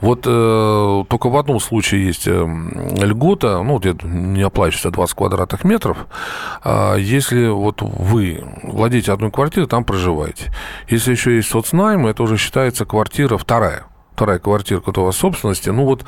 Вот 0.00 0.22
э, 0.24 1.04
только 1.06 1.28
в 1.28 1.36
одном 1.36 1.60
случае 1.60 2.06
есть 2.06 2.26
э, 2.26 2.32
льгота, 2.32 3.62
ну, 3.62 3.78
это 3.78 4.06
не 4.06 4.40
оплачивается 4.40 4.90
20 4.90 5.14
квадратных 5.14 5.64
метров, 5.64 5.98
э, 6.64 6.96
если 6.98 7.48
вот 7.48 7.82
вы 7.82 8.42
владеете 8.62 9.12
одной 9.12 9.30
квартирой, 9.30 9.68
там 9.68 9.84
проживаете. 9.84 10.50
Если 10.88 11.10
еще 11.10 11.36
есть 11.36 11.50
соцнайм, 11.50 12.06
это 12.06 12.22
уже 12.22 12.38
считается 12.38 12.86
квартира 12.86 13.36
вторая 13.36 13.84
вторая 14.14 14.38
квартира, 14.40 14.80
которая 14.80 15.04
у 15.04 15.06
вас 15.06 15.16
собственности, 15.16 15.68
ну 15.68 15.84
вот 15.84 16.04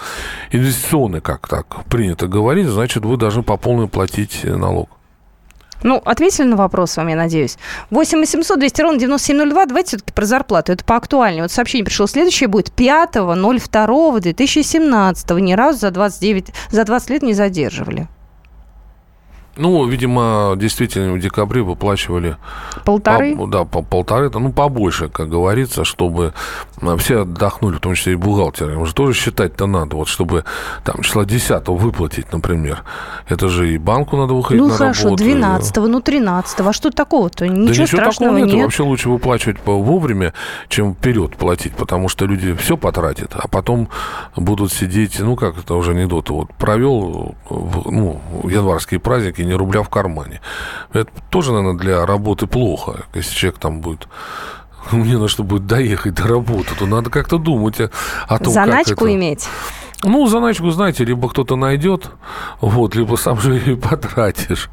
инвестиционный, 0.51 1.21
как 1.21 1.47
так 1.47 1.85
принято 1.85 2.27
говорить, 2.27 2.67
значит, 2.67 3.05
вы 3.05 3.17
должны 3.17 3.45
по 3.45 3.57
полной 3.57 3.87
платить 3.87 4.43
налог. 4.43 4.89
Ну, 5.83 6.03
ответили 6.05 6.47
на 6.47 6.57
вопрос 6.57 6.97
вам, 6.97 7.09
я 7.09 7.17
надеюсь. 7.17 7.59
8 7.91 8.19
800 8.19 8.59
200 8.59 8.83
ровно 8.83 8.99
9702. 8.99 9.67
Давайте 9.67 9.89
все-таки 9.89 10.13
про 10.13 10.27
зарплату. 10.27 10.73
Это 10.73 10.85
поактуальнее. 10.85 11.43
Вот 11.43 11.53
сообщение 11.53 11.85
пришло. 11.85 12.07
Следующее 12.07 12.49
будет 12.49 12.71
5.02.2017. 12.77 14.31
2017. 14.33 15.31
Ни 15.31 15.53
разу 15.53 15.79
за 15.79 15.91
29, 15.91 16.49
за 16.71 16.85
20 16.85 17.11
лет 17.11 17.23
не 17.23 17.35
задерживали. 17.35 18.09
Ну, 19.57 19.85
видимо, 19.87 20.55
действительно, 20.57 21.13
в 21.13 21.19
декабре 21.19 21.63
выплачивали... 21.63 22.37
Полторы? 22.85 23.37
По, 23.37 23.47
да, 23.47 23.65
по 23.65 23.83
полторы, 23.83 24.31
ну, 24.33 24.53
побольше, 24.53 25.09
как 25.09 25.29
говорится, 25.29 25.85
чтобы 25.85 26.33
а, 26.81 26.97
все 26.97 27.23
отдохнули, 27.23 27.77
в 27.77 27.81
том 27.81 27.95
числе 27.95 28.13
и 28.13 28.17
бухгалтеры. 28.17 28.75
Им 28.75 28.87
же 28.87 28.95
тоже 28.95 29.13
считать-то 29.13 29.67
надо, 29.67 29.97
вот, 29.97 30.09
чтобы 30.09 30.45
там 30.85 31.03
числа 31.03 31.25
10 31.25 31.69
выплатить, 31.69 32.33
например. 32.33 32.85
Это 33.29 33.49
же 33.49 33.75
и 33.75 33.79
банку 33.79 34.17
надо 34.17 34.35
выходить 34.35 34.63
ну, 34.63 34.69
на 34.69 34.75
хорошо, 34.75 35.05
работу. 35.05 35.25
Ну, 35.25 35.31
хорошо, 35.31 35.59
12 35.59 35.77
ну, 35.77 36.01
13 36.01 36.61
А 36.61 36.73
что 36.73 36.91
такого-то? 36.91 37.49
Ничего, 37.49 37.65
да 37.67 37.71
ничего 37.71 37.87
страшного 37.87 38.33
такого 38.33 38.47
нет. 38.47 38.55
нет. 38.55 38.65
Вообще 38.65 38.83
лучше 38.83 39.09
выплачивать 39.09 39.59
вовремя, 39.65 40.33
чем 40.69 40.95
вперед 40.95 41.37
платить, 41.37 41.75
потому 41.75 42.09
что 42.09 42.25
люди 42.25 42.55
все 42.55 42.77
потратят, 42.77 43.33
а 43.35 43.49
потом 43.49 43.89
будут 44.37 44.73
сидеть, 44.73 45.19
ну, 45.19 45.37
как 45.37 45.59
это 45.59 45.75
уже 45.75 45.91
анекдоты, 45.91 46.33
вот, 46.33 46.55
провел, 46.55 47.35
ну, 47.51 48.21
январские 48.45 49.01
праздники, 49.01 49.40
праздники, 49.41 49.45
ни 49.45 49.53
рубля 49.53 49.83
в 49.83 49.89
кармане. 49.89 50.41
Это 50.93 51.11
тоже, 51.31 51.53
наверное, 51.53 51.79
для 51.79 52.07
работы 52.07 52.47
плохо, 52.47 53.05
если 53.15 53.35
человек 53.35 53.61
там 53.61 53.81
будет 53.81 54.09
мне 54.93 55.19
на 55.19 55.29
что 55.29 55.43
будет 55.43 55.67
доехать 55.67 56.15
до 56.15 56.27
работы, 56.29 56.75
то 56.79 56.87
надо 56.87 57.11
как-то 57.11 57.39
думать 57.39 57.81
о 58.29 58.39
том, 58.39 58.53
Заначку 58.53 58.91
как 58.91 59.03
это... 59.03 59.15
иметь. 59.15 59.49
Ну, 60.03 60.27
заначку, 60.27 60.71
знаете, 60.71 61.05
либо 61.05 61.29
кто-то 61.29 61.57
найдет, 61.57 62.11
вот, 62.63 62.97
либо 62.97 63.17
сам 63.17 63.39
же 63.39 63.59
и 63.59 63.77
потратишь. 63.77 64.71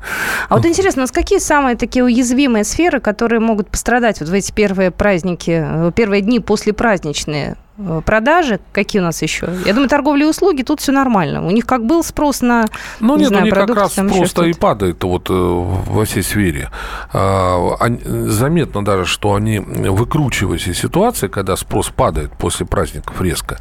А 0.47 0.55
вот 0.55 0.65
интересно, 0.65 1.01
у 1.01 1.03
нас 1.03 1.11
какие 1.11 1.39
самые 1.39 1.75
такие 1.75 2.05
уязвимые 2.05 2.63
сферы, 2.63 3.01
которые 3.01 3.41
могут 3.41 3.69
пострадать 3.69 4.21
вот 4.21 4.29
в 4.29 4.33
эти 4.33 4.53
первые 4.53 4.89
праздники, 4.89 5.51
э, 5.51 5.91
первые 5.93 6.21
дни 6.21 6.39
после 6.39 6.71
праздничные? 6.71 7.57
Э, 7.77 8.01
продажи, 8.05 8.59
какие 8.71 9.01
у 9.01 9.05
нас 9.05 9.21
еще? 9.21 9.49
Я 9.65 9.73
думаю, 9.73 9.89
торговля 9.89 10.25
и 10.25 10.29
услуги, 10.29 10.63
тут 10.63 10.79
все 10.79 10.91
нормально. 10.91 11.45
У 11.45 11.51
них 11.51 11.65
как 11.65 11.85
был 11.85 12.03
спрос 12.03 12.41
на, 12.41 12.65
ну, 12.99 13.15
не 13.15 13.21
нет, 13.21 13.29
знаю, 13.29 13.43
у 13.43 13.45
них 13.45 13.53
продукты, 13.53 13.95
как 13.95 13.97
раз 13.97 14.17
просто 14.17 14.43
и 14.43 14.53
падает 14.53 15.03
вот 15.03 15.29
э, 15.29 15.33
во 15.33 16.05
всей 16.05 16.23
сфере. 16.23 16.69
А, 17.13 17.77
заметно 17.79 18.83
даже, 18.83 19.05
что 19.05 19.35
они, 19.35 19.59
выкручиваясь 19.59 20.67
из 20.67 20.79
ситуации, 20.79 21.27
когда 21.27 21.55
спрос 21.55 21.89
падает 21.89 22.31
после 22.37 22.65
праздников 22.65 23.21
резко, 23.21 23.59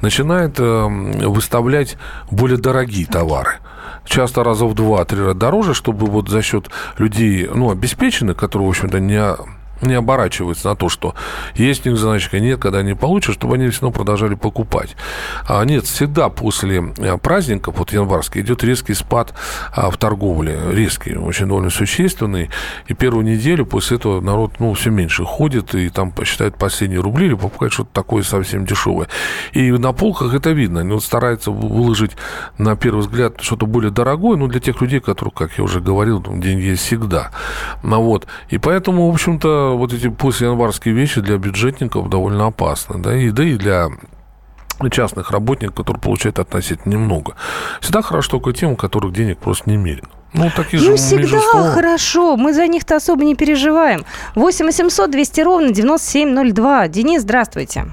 начинают 0.00 0.58
э, 0.58 0.86
выставлять 1.26 1.96
более 2.30 2.58
дорогие 2.58 3.06
товары 3.06 3.58
часто 4.04 4.42
раза 4.42 4.66
в 4.66 4.74
два-три 4.74 5.20
раза 5.20 5.34
дороже, 5.34 5.74
чтобы 5.74 6.06
вот 6.06 6.28
за 6.28 6.42
счет 6.42 6.68
людей, 6.98 7.48
ну, 7.52 7.70
обеспеченных, 7.70 8.36
которые, 8.36 8.66
в 8.66 8.70
общем-то, 8.70 8.98
не 8.98 9.22
не 9.82 9.94
оборачиваются 9.94 10.68
на 10.68 10.76
то, 10.76 10.88
что 10.88 11.14
есть 11.54 11.86
у 11.86 11.90
них 11.90 11.98
заначка, 11.98 12.40
нет, 12.40 12.60
когда 12.60 12.78
они 12.78 12.94
получат, 12.94 13.34
чтобы 13.34 13.54
они 13.56 13.68
все 13.68 13.82
равно 13.82 13.92
продолжали 13.92 14.34
покупать. 14.34 14.96
А 15.46 15.64
нет, 15.64 15.84
всегда 15.84 16.28
после 16.28 16.92
э, 16.98 17.18
праздников, 17.18 17.78
вот 17.78 17.92
январский, 17.92 18.40
идет 18.40 18.64
резкий 18.64 18.94
спад 18.94 19.34
а, 19.74 19.90
в 19.90 19.96
торговле, 19.96 20.58
резкий, 20.70 21.16
очень 21.16 21.46
довольно 21.46 21.70
существенный, 21.70 22.50
и 22.86 22.94
первую 22.94 23.24
неделю 23.24 23.66
после 23.66 23.96
этого 23.96 24.20
народ, 24.20 24.52
ну, 24.58 24.72
все 24.74 24.90
меньше 24.90 25.24
ходит, 25.24 25.74
и 25.74 25.88
там 25.88 26.10
посчитают 26.10 26.56
последние 26.56 27.00
рубли 27.00 27.26
или 27.26 27.34
покупают 27.34 27.72
что-то 27.72 27.90
такое 27.92 28.22
совсем 28.22 28.64
дешевое. 28.66 29.08
И 29.52 29.70
на 29.72 29.92
полках 29.92 30.34
это 30.34 30.50
видно, 30.50 30.80
они 30.80 30.92
вот 30.92 31.04
стараются 31.04 31.50
выложить 31.50 32.12
на 32.58 32.76
первый 32.76 33.00
взгляд 33.00 33.40
что-то 33.40 33.66
более 33.66 33.90
дорогое, 33.90 34.36
но 34.36 34.46
для 34.46 34.60
тех 34.60 34.80
людей, 34.80 35.00
которые, 35.00 35.32
как 35.32 35.58
я 35.58 35.64
уже 35.64 35.80
говорил, 35.80 36.22
деньги 36.22 36.64
есть 36.64 36.82
всегда. 36.82 37.30
Ну, 37.82 38.02
вот. 38.02 38.26
И 38.50 38.58
поэтому, 38.58 39.10
в 39.10 39.14
общем-то, 39.14 39.71
вот 39.72 39.92
эти 39.92 40.08
послеянварские 40.08 40.94
вещи 40.94 41.20
для 41.20 41.38
бюджетников 41.38 42.08
довольно 42.08 42.46
опасны, 42.46 43.02
да, 43.02 43.14
и, 43.16 43.30
да 43.30 43.44
и 43.44 43.54
для 43.54 43.88
частных 44.90 45.30
работников, 45.30 45.76
которые 45.76 46.00
получают 46.00 46.38
относительно 46.38 46.92
немного. 46.92 47.34
Всегда 47.80 48.02
хорошо 48.02 48.32
только 48.32 48.52
тем, 48.52 48.72
у 48.72 48.76
которых 48.76 49.12
денег 49.12 49.38
просто 49.38 49.70
немерено. 49.70 50.08
Ну, 50.34 50.48
такие 50.54 50.82
ну, 50.82 50.90
же 50.90 50.96
всегда 50.96 51.38
хорошо. 51.74 52.36
Мы 52.36 52.54
за 52.54 52.66
них-то 52.66 52.96
особо 52.96 53.24
не 53.24 53.34
переживаем. 53.34 54.04
8 54.34 54.66
800 54.66 55.10
200 55.10 55.40
ровно 55.42 55.72
9702. 55.72 56.88
Денис, 56.88 57.22
здравствуйте. 57.22 57.84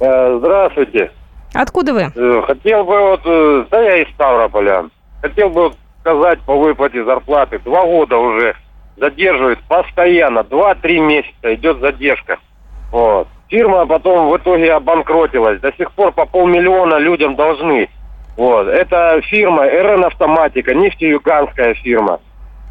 Э, 0.00 0.38
здравствуйте. 0.38 1.10
Откуда 1.52 1.94
вы? 1.94 2.12
Э, 2.14 2.42
хотел 2.46 2.84
бы 2.84 3.00
вот... 3.00 3.20
Э, 3.24 3.64
да 3.70 3.80
я 3.80 4.02
из 4.02 4.08
Ставрополя. 4.14 4.84
Хотел 5.20 5.50
бы 5.50 5.72
сказать 6.00 6.40
по 6.42 6.56
выплате 6.56 7.04
зарплаты. 7.04 7.58
Два 7.58 7.84
года 7.84 8.16
уже 8.16 8.54
задерживают 8.98 9.60
постоянно, 9.68 10.40
2-3 10.40 10.98
месяца 11.00 11.54
идет 11.54 11.80
задержка. 11.80 12.38
Вот. 12.90 13.28
Фирма 13.48 13.86
потом 13.86 14.30
в 14.30 14.36
итоге 14.36 14.72
обанкротилась. 14.72 15.60
До 15.60 15.72
сих 15.72 15.90
пор 15.92 16.12
по 16.12 16.26
полмиллиона 16.26 16.96
людям 16.96 17.36
должны. 17.36 17.88
Вот. 18.36 18.68
Это 18.68 19.20
фирма 19.22 19.64
РН 19.66 20.04
Автоматика, 20.04 20.74
нефтеюганская 20.74 21.74
фирма. 21.74 22.20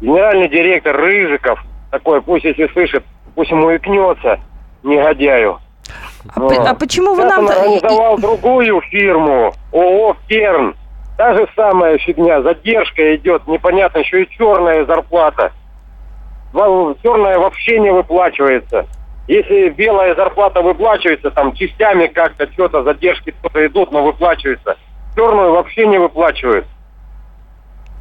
Генеральный 0.00 0.48
директор 0.48 0.96
Рыжиков, 0.96 1.60
такой, 1.90 2.22
пусть 2.22 2.44
если 2.44 2.68
слышит, 2.68 3.04
пусть 3.34 3.50
ему 3.50 3.74
икнется, 3.74 4.38
негодяю. 4.84 5.58
А, 6.34 6.40
вот. 6.40 6.56
а 6.56 6.74
почему 6.74 7.14
вы 7.14 7.22
Сейчас 7.22 7.36
нам... 7.36 7.46
он 7.46 7.50
организовал 7.50 8.18
другую 8.18 8.80
фирму, 8.82 9.52
ООО 9.72 10.16
«Керн». 10.28 10.76
Та 11.16 11.34
же 11.34 11.48
самая 11.56 11.98
фигня, 11.98 12.42
задержка 12.42 13.16
идет, 13.16 13.48
непонятно, 13.48 13.98
еще 13.98 14.22
и 14.22 14.28
черная 14.30 14.84
зарплата 14.84 15.52
черная 16.52 17.38
вообще 17.38 17.78
не 17.78 17.92
выплачивается. 17.92 18.86
Если 19.26 19.68
белая 19.68 20.14
зарплата 20.14 20.62
выплачивается, 20.62 21.30
там 21.30 21.52
частями 21.52 22.06
как-то 22.06 22.50
что-то, 22.52 22.82
задержки 22.82 23.30
кто-то 23.30 23.66
идут, 23.66 23.92
но 23.92 24.02
выплачивается. 24.02 24.76
Черную 25.14 25.52
вообще 25.52 25.86
не 25.86 25.98
выплачивают. 25.98 26.66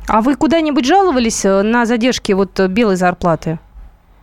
А 0.07 0.21
вы 0.21 0.35
куда-нибудь 0.35 0.85
жаловались 0.85 1.43
э, 1.43 1.63
на 1.63 1.85
задержки 1.85 2.31
вот 2.31 2.57
э, 2.59 2.67
белой 2.67 2.95
зарплаты? 2.95 3.59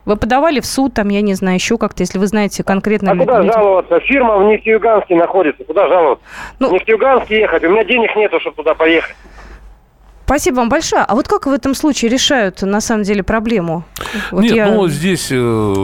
Вы 0.06 0.16
подавали 0.16 0.60
в 0.60 0.66
суд, 0.66 0.94
там, 0.94 1.08
я 1.08 1.20
не 1.20 1.34
знаю, 1.34 1.56
еще 1.56 1.76
как-то, 1.76 2.02
если 2.02 2.18
вы 2.18 2.26
знаете 2.26 2.62
конкретно... 2.62 3.12
А 3.12 3.16
куда 3.16 3.42
жаловаться? 3.42 4.00
Фирма 4.00 4.38
в 4.38 4.44
Нефтеюганске 4.44 5.14
находится. 5.14 5.64
Куда 5.64 5.88
жаловаться? 5.88 6.24
Ну... 6.58 6.70
В 6.70 6.72
Нефтеюганске 6.72 7.38
ехать. 7.40 7.64
У 7.64 7.68
меня 7.68 7.84
денег 7.84 8.16
нету, 8.16 8.40
чтобы 8.40 8.56
туда 8.56 8.74
поехать. 8.74 9.16
Спасибо 10.24 10.56
вам 10.56 10.68
большое. 10.68 11.02
А 11.02 11.14
вот 11.14 11.28
как 11.28 11.46
в 11.46 11.52
этом 11.52 11.74
случае 11.74 12.10
решают, 12.10 12.62
на 12.62 12.80
самом 12.80 13.02
деле, 13.04 13.22
проблему? 13.22 13.84
Вот 14.30 14.42
Нет, 14.42 14.54
я... 14.54 14.70
ну, 14.70 14.88
здесь 14.88 15.28
э, 15.30 15.34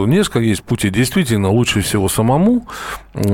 несколько 0.07 0.39
есть 0.39 0.63
путей. 0.63 0.89
Действительно, 0.89 1.49
лучше 1.49 1.81
всего 1.81 2.09
самому 2.09 2.65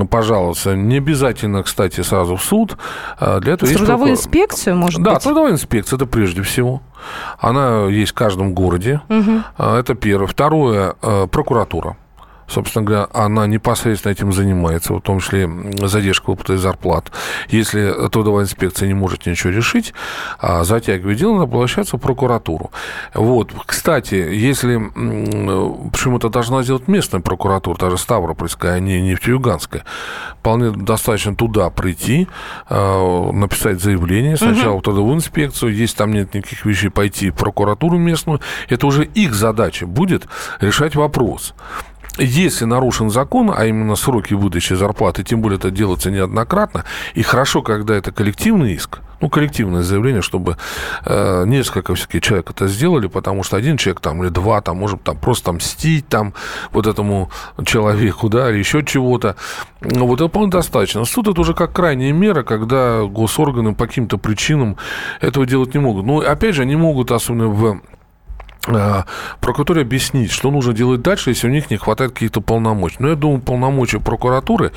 пожаловаться. 0.10 0.76
Не 0.76 0.98
обязательно, 0.98 1.63
кстати, 1.63 2.02
сразу 2.02 2.36
в 2.36 2.43
суд. 2.43 2.78
А 3.20 3.39
для 3.39 3.54
этого 3.54 3.72
трудовую 3.72 4.12
есть 4.12 4.24
только... 4.24 4.38
инспекцию, 4.38 4.76
может 4.76 5.02
да, 5.02 5.12
быть? 5.12 5.20
Да, 5.20 5.24
трудовая 5.24 5.52
инспекция, 5.52 5.98
это 5.98 6.06
прежде 6.06 6.41
всего. 6.41 6.82
Она 7.39 7.86
есть 7.86 8.12
в 8.12 8.15
каждом 8.15 8.54
городе. 8.54 9.02
Угу. 9.10 9.63
Это 9.63 9.96
первое. 9.96 10.28
Второе, 10.28 10.96
э, 11.02 11.28
прокуратура 11.32 11.96
собственно 12.48 12.86
говоря, 12.86 13.08
она 13.14 13.46
непосредственно 13.48 14.12
этим 14.12 14.32
занимается, 14.32 14.94
в 14.94 15.02
том 15.02 15.20
числе 15.20 15.50
задержка 15.84 16.30
выплаты 16.30 16.58
зарплат. 16.58 17.12
Если 17.50 17.94
трудовая 18.10 18.46
инспекция 18.46 18.88
не 18.88 18.94
может 18.94 19.26
ничего 19.26 19.52
решить, 19.52 19.94
а 20.40 20.64
затягивает 20.64 21.18
дело, 21.18 21.34
надо 21.34 21.44
обращаться 21.44 21.98
в 21.98 22.00
прокуратуру. 22.00 22.72
Вот. 23.14 23.52
Кстати, 23.66 24.16
если 24.16 24.78
почему 25.92 26.18
это 26.18 26.30
должна 26.30 26.64
сделать 26.64 26.88
местная 26.88 27.22
прокуратура, 27.22 27.78
даже 27.78 27.98
Ставропольская, 27.98 28.74
а 28.74 28.80
не 28.80 29.02
нефтеюганская, 29.02 29.84
вполне 30.40 30.72
достаточно 30.72 31.36
туда 31.36 31.70
прийти, 31.70 32.28
а, 32.70 33.32
написать 33.32 33.82
заявление 33.82 34.38
сначала 34.38 34.74
угу. 34.74 34.80
в 34.80 34.84
трудовую 34.84 35.16
инспекцию, 35.16 35.76
если 35.76 35.98
там 35.98 36.14
нет 36.14 36.34
никаких 36.34 36.66
вещей, 36.66 36.90
пойти 36.90 37.30
в 37.30 37.36
прокуратуру 37.36 37.98
местную. 37.98 38.40
Это 38.70 38.88
уже 38.88 39.04
их 39.04 39.34
задача 39.34 39.86
будет 39.86 40.28
решать 40.62 40.96
вопрос 40.96 41.54
если 42.17 42.65
нарушен 42.65 43.10
закон, 43.10 43.51
а 43.56 43.65
именно 43.65 43.95
сроки 43.95 44.34
выдачи 44.34 44.73
зарплаты, 44.73 45.23
тем 45.23 45.41
более 45.41 45.58
это 45.58 45.71
делается 45.71 46.12
неоднократно, 46.12 46.86
и 47.13 47.21
хорошо, 47.21 47.62
когда 47.62 47.95
это 47.95 48.12
коллективный 48.12 48.73
иск, 48.73 48.99
ну, 49.19 49.30
коллективное 49.30 49.82
заявление, 49.82 50.21
чтобы 50.21 50.58
э, 51.06 51.45
несколько 51.45 51.95
все-таки 51.95 52.21
человек 52.21 52.51
это 52.51 52.67
сделали, 52.67 53.08
потому 53.08 53.43
что 53.43 53.58
один 53.58 53.77
человек 53.77 53.99
там 53.99 54.23
или 54.23 54.30
два 54.30 54.62
там 54.62 54.77
может 54.77 55.03
там 55.03 55.17
просто 55.17 55.51
мстить 55.53 56.08
там 56.08 56.34
вот 56.71 56.86
этому 56.86 57.32
человеку, 57.65 58.30
да, 58.30 58.51
или 58.51 58.60
еще 58.60 58.84
чего-то. 58.84 59.36
Ну, 59.82 60.06
вот 60.06 60.19
это 60.21 60.27
вполне 60.30 60.51
достаточно. 60.51 61.03
Суд 61.06 61.27
это 61.27 61.41
уже 61.41 61.53
как 61.53 61.73
крайняя 61.73 62.13
мера, 62.13 62.43
когда 62.43 63.03
госорганы 63.03 63.73
по 63.73 63.88
каким-то 63.88 64.17
причинам 64.17 64.77
этого 65.19 65.45
делать 65.45 65.73
не 65.73 65.80
могут. 65.80 66.06
Ну, 66.06 66.19
опять 66.19 66.56
же, 66.56 66.62
они 66.62 66.75
могут, 66.75 67.12
особенно 67.12 67.47
в 67.47 67.82
прокуратуре 69.39 69.82
объяснить, 69.82 70.32
что 70.32 70.51
нужно 70.51 70.73
делать 70.73 71.01
дальше, 71.01 71.32
если 71.32 71.47
у 71.47 71.51
них 71.51 71.71
не 71.71 71.77
хватает 71.77 72.12
каких-то 72.12 72.41
полномочий. 72.41 72.97
Но 72.99 73.10
я 73.10 73.15
думаю, 73.15 73.41
полномочия 73.41 73.99
прокуратуры 73.99 74.71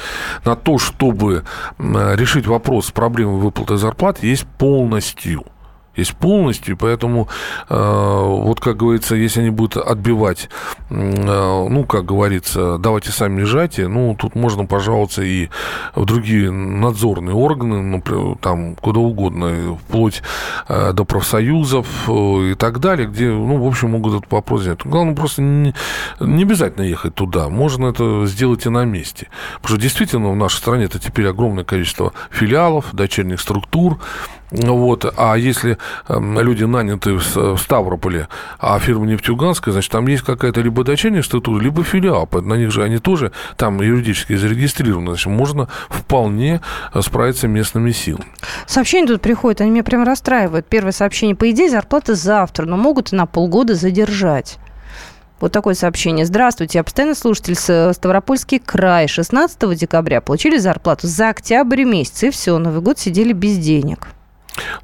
на 0.44 0.56
то, 0.56 0.78
чтобы 0.78 1.44
решить 1.78 2.46
вопрос 2.46 2.86
с 2.86 2.90
проблемой 2.90 3.40
выплаты 3.40 3.76
зарплат, 3.76 4.22
есть 4.22 4.46
полностью 4.58 5.44
есть 6.00 6.16
полностью, 6.16 6.76
поэтому, 6.76 7.28
э, 7.68 7.74
вот 7.76 8.60
как 8.60 8.76
говорится, 8.76 9.14
если 9.14 9.40
они 9.40 9.50
будут 9.50 9.76
отбивать, 9.76 10.48
э, 10.90 10.94
ну, 10.94 11.84
как 11.84 12.04
говорится, 12.04 12.78
давайте 12.78 13.10
сами 13.10 13.40
лежайте, 13.40 13.88
ну, 13.88 14.16
тут 14.18 14.34
можно 14.34 14.66
пожаловаться 14.66 15.22
и 15.22 15.48
в 15.94 16.04
другие 16.04 16.50
надзорные 16.50 17.34
органы, 17.34 17.82
например, 17.82 18.36
там, 18.40 18.74
куда 18.76 19.00
угодно, 19.00 19.78
вплоть 19.86 20.22
э, 20.68 20.92
до 20.92 21.04
профсоюзов 21.04 21.86
и 22.08 22.54
так 22.58 22.80
далее, 22.80 23.06
где, 23.06 23.28
ну, 23.28 23.62
в 23.62 23.66
общем, 23.66 23.90
могут 23.90 24.14
этот 24.14 24.32
вопрос 24.32 24.62
взять. 24.62 24.84
Главное, 24.84 25.14
просто 25.14 25.42
не, 25.42 25.74
не 26.20 26.42
обязательно 26.42 26.84
ехать 26.84 27.14
туда, 27.14 27.48
можно 27.48 27.86
это 27.86 28.26
сделать 28.26 28.66
и 28.66 28.68
на 28.68 28.84
месте. 28.84 29.28
Потому 29.60 29.76
что 29.76 29.82
действительно 29.82 30.30
в 30.30 30.36
нашей 30.36 30.56
стране 30.56 30.84
это 30.84 30.98
теперь 30.98 31.26
огромное 31.26 31.64
количество 31.64 32.12
филиалов, 32.30 32.86
дочерних 32.92 33.40
структур, 33.40 33.98
Вот. 34.50 35.12
А 35.16 35.36
если 35.36 35.78
эм, 36.08 36.38
люди 36.40 36.64
наняты 36.64 37.14
в 37.14 37.56
Ставрополе, 37.56 38.28
а 38.58 38.78
фирма 38.78 39.06
Нефтьюганская, 39.06 39.72
значит, 39.72 39.92
там 39.92 40.06
есть 40.08 40.22
какая-то 40.22 40.60
либо 40.60 40.82
дочерняя 40.84 41.22
структура, 41.22 41.62
либо 41.62 41.84
филиал. 41.84 42.28
На 42.32 42.54
них 42.54 42.72
же 42.72 42.82
они 42.82 42.98
тоже 42.98 43.32
там 43.56 43.80
юридически 43.80 44.36
зарегистрированы. 44.36 45.08
Значит, 45.08 45.26
можно 45.26 45.68
вполне 45.88 46.60
э, 46.92 47.00
справиться 47.00 47.48
местными 47.48 47.92
силами. 47.92 48.26
Сообщения 48.66 49.06
тут 49.06 49.20
приходят, 49.20 49.60
они 49.60 49.70
меня 49.70 49.84
прям 49.84 50.02
расстраивают. 50.02 50.66
Первое 50.66 50.92
сообщение, 50.92 51.36
по 51.36 51.50
идее, 51.50 51.70
зарплата 51.70 52.14
завтра, 52.14 52.66
но 52.66 52.76
могут 52.76 53.12
и 53.12 53.16
на 53.16 53.26
полгода 53.26 53.74
задержать. 53.74 54.58
Вот 55.38 55.52
такое 55.52 55.74
сообщение. 55.74 56.26
Здравствуйте, 56.26 56.78
я 56.78 56.84
постоянно 56.84 57.14
слушатель 57.14 57.54
Ставропольский 57.54 58.58
край. 58.58 59.08
16 59.08 59.78
декабря 59.78 60.20
получили 60.20 60.58
зарплату 60.58 61.06
за 61.06 61.30
октябрь 61.30 61.84
месяц, 61.84 62.24
и 62.24 62.30
все, 62.30 62.58
Новый 62.58 62.82
год 62.82 62.98
сидели 62.98 63.32
без 63.32 63.56
денег. 63.56 64.08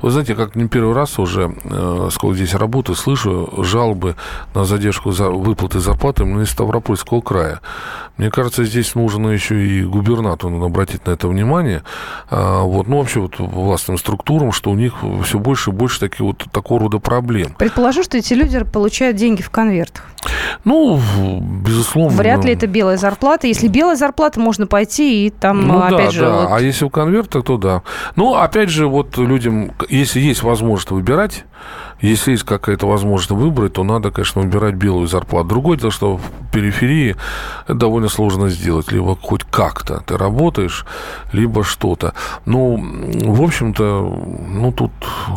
Вы 0.01 0.11
знаете, 0.11 0.35
как 0.35 0.57
не 0.57 0.69
первый 0.69 0.95
раз 0.95 1.19
уже, 1.19 1.55
э, 1.65 2.09
сколько 2.13 2.37
здесь 2.37 2.55
работаю, 2.55 2.97
слышу 2.97 3.53
жалобы 3.59 4.17
на 4.55 4.65
задержку 4.65 5.13
за 5.13 5.31
выплаты 5.31 5.81
зарплаты 5.81 6.23
именно 6.23 6.43
из 6.43 6.51
Ставропольского 6.51 7.21
края. 7.21 7.61
Мне 8.17 8.31
кажется, 8.31 8.65
здесь 8.65 8.95
нужно 8.95 9.29
еще 9.29 9.67
и 9.67 9.83
губернатору 9.83 10.65
обратить 10.65 11.07
на 11.07 11.11
это 11.11 11.29
внимание. 11.29 11.83
А, 12.31 12.63
вот, 12.63 12.89
ну, 12.89 12.99
вообще, 12.99 13.21
вот 13.21 13.39
властным 13.39 13.99
структурам, 13.99 14.53
что 14.53 14.71
у 14.71 14.75
них 14.75 14.95
все 15.25 15.39
больше 15.39 15.71
и 15.71 15.73
больше 15.73 16.01
таких 16.01 16.21
вот 16.21 16.45
такого 16.51 16.81
рода 16.81 16.99
проблем. 16.99 17.55
Предположу, 17.59 18.03
что 18.03 18.17
эти 18.17 18.33
люди 18.33 18.63
получают 18.65 19.17
деньги 19.17 19.43
в 19.43 19.51
конвертах. 19.51 20.05
Ну, 20.65 20.99
безусловно. 21.41 22.17
Вряд 22.17 22.45
ли 22.45 22.55
это 22.55 22.67
белая 22.67 22.97
зарплата. 22.97 23.47
Если 23.47 23.69
белая 23.69 23.97
зарплата, 23.97 24.41
можно 24.41 24.67
пойти 24.67 25.27
и 25.27 25.31
там, 25.31 25.67
ну, 25.67 25.79
опять 25.79 26.07
да, 26.07 26.11
же... 26.11 26.21
Да. 26.21 26.41
Вот... 26.41 26.49
А 26.53 26.61
если 26.61 26.87
в 26.87 26.91
конвертах, 26.91 27.45
то 27.45 27.57
да. 27.59 27.83
Ну, 28.17 28.35
опять 28.35 28.71
же, 28.71 28.87
вот 28.87 29.19
людям, 29.19 29.66
если 29.89 30.21
есть 30.21 30.43
возможность 30.43 30.91
выбирать, 30.91 31.45
если 32.01 32.33
есть 32.33 32.43
какая-то 32.45 32.87
возможность 32.87 33.31
выбрать, 33.31 33.73
то 33.73 33.85
надо, 33.85 34.11
конечно, 34.11 34.43
выбирать 34.43 34.75
белую 34.75 35.07
зарплату. 35.07 35.49
Другое 35.49 35.79
дело, 35.79 35.91
что 35.91 36.19
в 36.19 36.23
периферии 36.53 37.17
это 37.65 37.75
довольно 37.75 38.09
сложно 38.09 38.51
сделать. 38.51 38.93
Либо 38.93 39.17
хоть 39.17 39.45
как-то 39.45 40.03
ты 40.07 40.19
работаешь, 40.19 40.85
либо 41.33 41.65
что-то. 41.65 42.13
Ну, 42.45 42.77
в 42.77 43.43
общем-то, 43.43 43.83
ну, 44.47 44.73
тут 44.73 44.91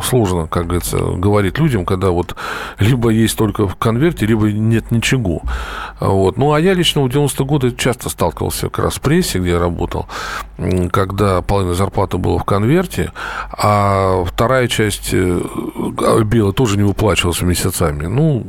сложно, 0.04 0.48
как 0.48 0.66
говорится, 0.66 0.98
говорить 0.98 1.58
людям, 1.60 1.86
когда 1.86 2.10
вот 2.10 2.36
либо 2.78 3.10
есть 3.10 3.38
только 3.38 3.66
в 3.66 3.76
конверте, 3.78 4.26
либо 4.26 4.52
нет 4.52 4.92
ничего. 4.92 5.42
Вот. 6.02 6.38
Ну, 6.38 6.52
а 6.52 6.60
я 6.60 6.74
лично 6.74 7.04
в 7.04 7.08
90-е 7.08 7.46
годы 7.46 7.72
часто 7.74 8.10
сталкивался 8.10 8.70
как 8.70 8.84
раз 8.84 8.96
в 8.96 9.02
прессе, 9.02 9.40
где 9.40 9.52
я 9.52 9.60
работал, 9.60 10.08
когда 10.92 11.42
половина 11.42 11.74
зарплаты 11.74 12.18
была 12.18 12.38
в 12.38 12.44
конверте, 12.44 13.14
а 13.52 14.26
вторая 14.26 14.68
часть 14.68 15.10
э, 15.14 15.42
белая 16.26 16.49
дело 16.49 16.49
тоже 16.52 16.78
не 16.78 16.84
выплачивался 16.84 17.46
месяцами. 17.46 18.06
Ну, 18.06 18.44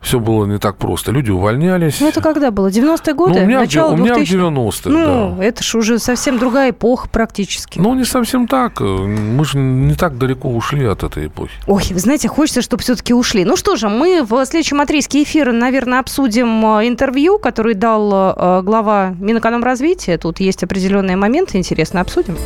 все 0.00 0.20
было 0.20 0.44
не 0.44 0.58
так 0.58 0.76
просто. 0.76 1.12
Люди 1.12 1.30
увольнялись. 1.30 2.00
Ну, 2.00 2.08
это 2.08 2.20
когда 2.20 2.50
было? 2.50 2.68
90-е 2.68 3.14
годы? 3.14 3.34
Ну, 3.38 3.44
у 3.44 3.46
меня, 3.46 3.60
Начало 3.60 3.92
у 3.92 3.96
меня 3.96 4.14
2000... 4.14 4.34
в 4.36 4.38
90-х, 4.40 4.90
Ну, 4.90 5.34
да. 5.38 5.44
это 5.44 5.62
же 5.62 5.78
уже 5.78 5.98
совсем 5.98 6.38
другая 6.38 6.70
эпоха 6.70 7.08
практически. 7.08 7.78
Ну, 7.78 7.94
не 7.94 8.04
совсем 8.04 8.46
так. 8.46 8.80
Мы 8.80 9.44
же 9.44 9.58
не 9.58 9.94
так 9.94 10.18
далеко 10.18 10.50
ушли 10.50 10.84
от 10.84 11.02
этой 11.04 11.26
эпохи. 11.28 11.52
Ой, 11.66 11.82
вы 11.90 11.98
знаете, 11.98 12.28
хочется, 12.28 12.60
чтобы 12.60 12.82
все-таки 12.82 13.14
ушли. 13.14 13.44
Ну 13.44 13.56
что 13.56 13.76
же, 13.76 13.88
мы 13.88 14.22
в 14.22 14.44
следующем 14.44 14.80
отрезке 14.80 15.22
эфира, 15.22 15.52
наверное, 15.52 16.00
обсудим 16.00 16.64
э, 16.78 16.86
интервью, 16.88 17.38
который 17.38 17.74
дал 17.74 18.34
э, 18.36 18.62
глава 18.62 19.14
Минэкономразвития. 19.18 20.18
Тут 20.18 20.40
есть 20.40 20.62
определенные 20.62 21.16
моменты, 21.16 21.56
интересно 21.56 22.02
обсудим. 22.02 22.36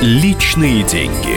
Личные 0.00 0.82
деньги. 0.82 1.36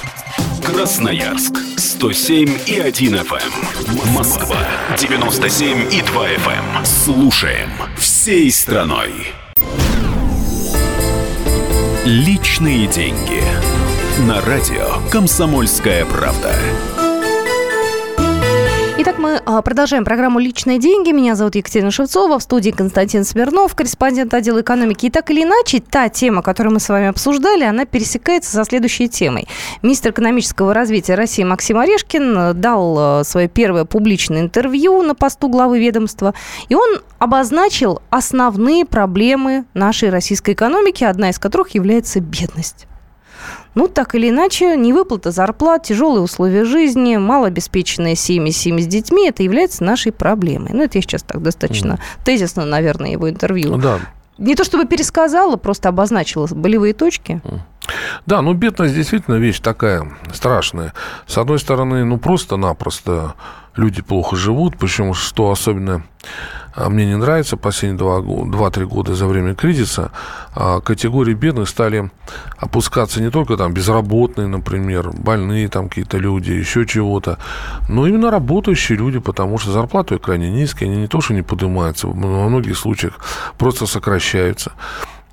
Красноярск 0.63 1.57
107 1.77 2.59
и 2.67 2.79
1 2.79 3.15
FM. 3.15 3.33
Эм. 3.33 4.13
Москва 4.13 4.57
97 4.97 5.91
и 5.91 6.01
2 6.01 6.27
FM. 6.27 6.77
Эм. 6.77 6.85
Слушаем 6.85 7.69
всей 7.97 8.51
страной. 8.51 9.11
Личные 12.05 12.87
деньги. 12.87 13.43
На 14.27 14.41
радио 14.41 15.01
«Комсомольская 15.11 16.05
правда». 16.05 16.53
Итак, 19.03 19.17
мы 19.17 19.41
а, 19.47 19.63
продолжаем 19.63 20.05
программу 20.05 20.37
«Личные 20.37 20.77
деньги». 20.77 21.09
Меня 21.09 21.33
зовут 21.33 21.55
Екатерина 21.55 21.89
Шевцова, 21.89 22.37
в 22.37 22.43
студии 22.43 22.69
Константин 22.69 23.23
Смирнов, 23.23 23.73
корреспондент 23.73 24.31
отдела 24.31 24.61
экономики. 24.61 25.07
И 25.07 25.09
так 25.09 25.31
или 25.31 25.41
иначе, 25.41 25.79
та 25.79 26.07
тема, 26.07 26.43
которую 26.43 26.75
мы 26.75 26.79
с 26.79 26.87
вами 26.87 27.07
обсуждали, 27.07 27.63
она 27.63 27.85
пересекается 27.85 28.51
со 28.51 28.63
следующей 28.63 29.09
темой. 29.09 29.47
Министр 29.81 30.11
экономического 30.11 30.75
развития 30.75 31.15
России 31.15 31.43
Максим 31.43 31.79
Орешкин 31.79 32.37
э, 32.37 32.53
дал 32.53 33.21
э, 33.21 33.23
свое 33.23 33.47
первое 33.47 33.85
публичное 33.85 34.41
интервью 34.41 35.01
на 35.01 35.15
посту 35.15 35.49
главы 35.49 35.79
ведомства, 35.79 36.35
и 36.69 36.75
он 36.75 37.01
обозначил 37.17 38.03
основные 38.11 38.85
проблемы 38.85 39.65
нашей 39.73 40.11
российской 40.11 40.53
экономики, 40.53 41.03
одна 41.03 41.31
из 41.31 41.39
которых 41.39 41.69
является 41.71 42.19
бедность. 42.19 42.85
Ну, 43.73 43.87
так 43.87 44.15
или 44.15 44.29
иначе, 44.29 44.75
невыплата 44.75 45.31
зарплат, 45.31 45.83
тяжелые 45.83 46.21
условия 46.21 46.65
жизни, 46.65 47.15
малообеспеченные 47.17 48.15
семьи, 48.15 48.51
семьи 48.51 48.83
с 48.83 48.87
детьми, 48.87 49.29
это 49.29 49.43
является 49.43 49.83
нашей 49.83 50.11
проблемой. 50.11 50.71
Ну, 50.73 50.83
это 50.83 50.97
я 50.97 51.01
сейчас 51.01 51.23
так 51.23 51.41
достаточно 51.41 51.93
mm. 51.93 52.25
тезисно, 52.25 52.65
наверное, 52.65 53.11
его 53.11 53.29
интервью. 53.29 53.77
Да. 53.77 53.99
Не 54.37 54.55
то 54.55 54.63
чтобы 54.63 54.85
пересказала, 54.85 55.55
просто 55.55 55.89
обозначила 55.89 56.47
болевые 56.49 56.93
точки. 56.93 57.41
Да, 58.25 58.41
ну 58.41 58.53
бедность 58.53 58.95
действительно 58.95 59.35
вещь 59.35 59.59
такая 59.59 60.07
страшная. 60.33 60.93
С 61.27 61.37
одной 61.37 61.59
стороны, 61.59 62.03
ну 62.05 62.17
просто-напросто 62.17 63.35
люди 63.75 64.01
плохо 64.01 64.35
живут, 64.35 64.77
причем 64.77 65.13
что 65.13 65.51
особенно 65.51 66.03
а, 66.73 66.89
мне 66.89 67.05
не 67.05 67.17
нравится 67.17 67.57
последние 67.57 67.99
2-3 68.01 68.85
года 68.85 69.13
за 69.13 69.27
время 69.27 69.55
кризиса, 69.55 70.11
а, 70.53 70.79
категории 70.79 71.33
бедных 71.33 71.67
стали 71.67 72.09
опускаться 72.57 73.21
не 73.21 73.29
только 73.29 73.57
там 73.57 73.73
безработные, 73.73 74.47
например, 74.47 75.11
больные 75.11 75.67
там 75.67 75.89
какие-то 75.89 76.17
люди, 76.17 76.51
еще 76.51 76.85
чего-то, 76.85 77.39
но 77.89 78.07
именно 78.07 78.31
работающие 78.31 78.97
люди, 78.97 79.19
потому 79.19 79.57
что 79.57 79.71
зарплаты 79.71 80.17
крайне 80.17 80.49
низкие, 80.49 80.89
они 80.89 81.01
не 81.01 81.07
то, 81.07 81.21
что 81.21 81.33
не 81.33 81.41
поднимаются, 81.41 82.07
во 82.07 82.49
многих 82.49 82.77
случаях 82.77 83.19
просто 83.57 83.85
сокращаются 83.85 84.71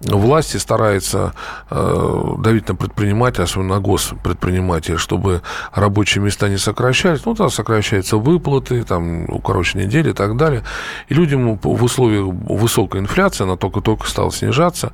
власти 0.00 0.56
стараются 0.56 1.32
э, 1.70 2.34
давить 2.38 2.68
на 2.68 2.74
предпринимателя, 2.74 3.44
особенно 3.44 3.74
на 3.74 3.80
госпредпринимателя, 3.80 4.96
чтобы 4.96 5.42
рабочие 5.72 6.22
места 6.22 6.48
не 6.48 6.58
сокращались. 6.58 7.24
Ну, 7.24 7.34
там 7.34 7.50
сокращаются 7.50 8.16
выплаты, 8.16 8.84
там 8.84 9.24
укороченные 9.28 9.86
недели 9.86 10.10
и 10.10 10.12
так 10.12 10.36
далее. 10.36 10.62
И 11.08 11.14
людям 11.14 11.58
в 11.62 11.84
условиях 11.84 12.26
высокой 12.26 13.00
инфляции, 13.00 13.44
она 13.44 13.56
только-только 13.56 14.08
стала 14.08 14.30
снижаться, 14.32 14.92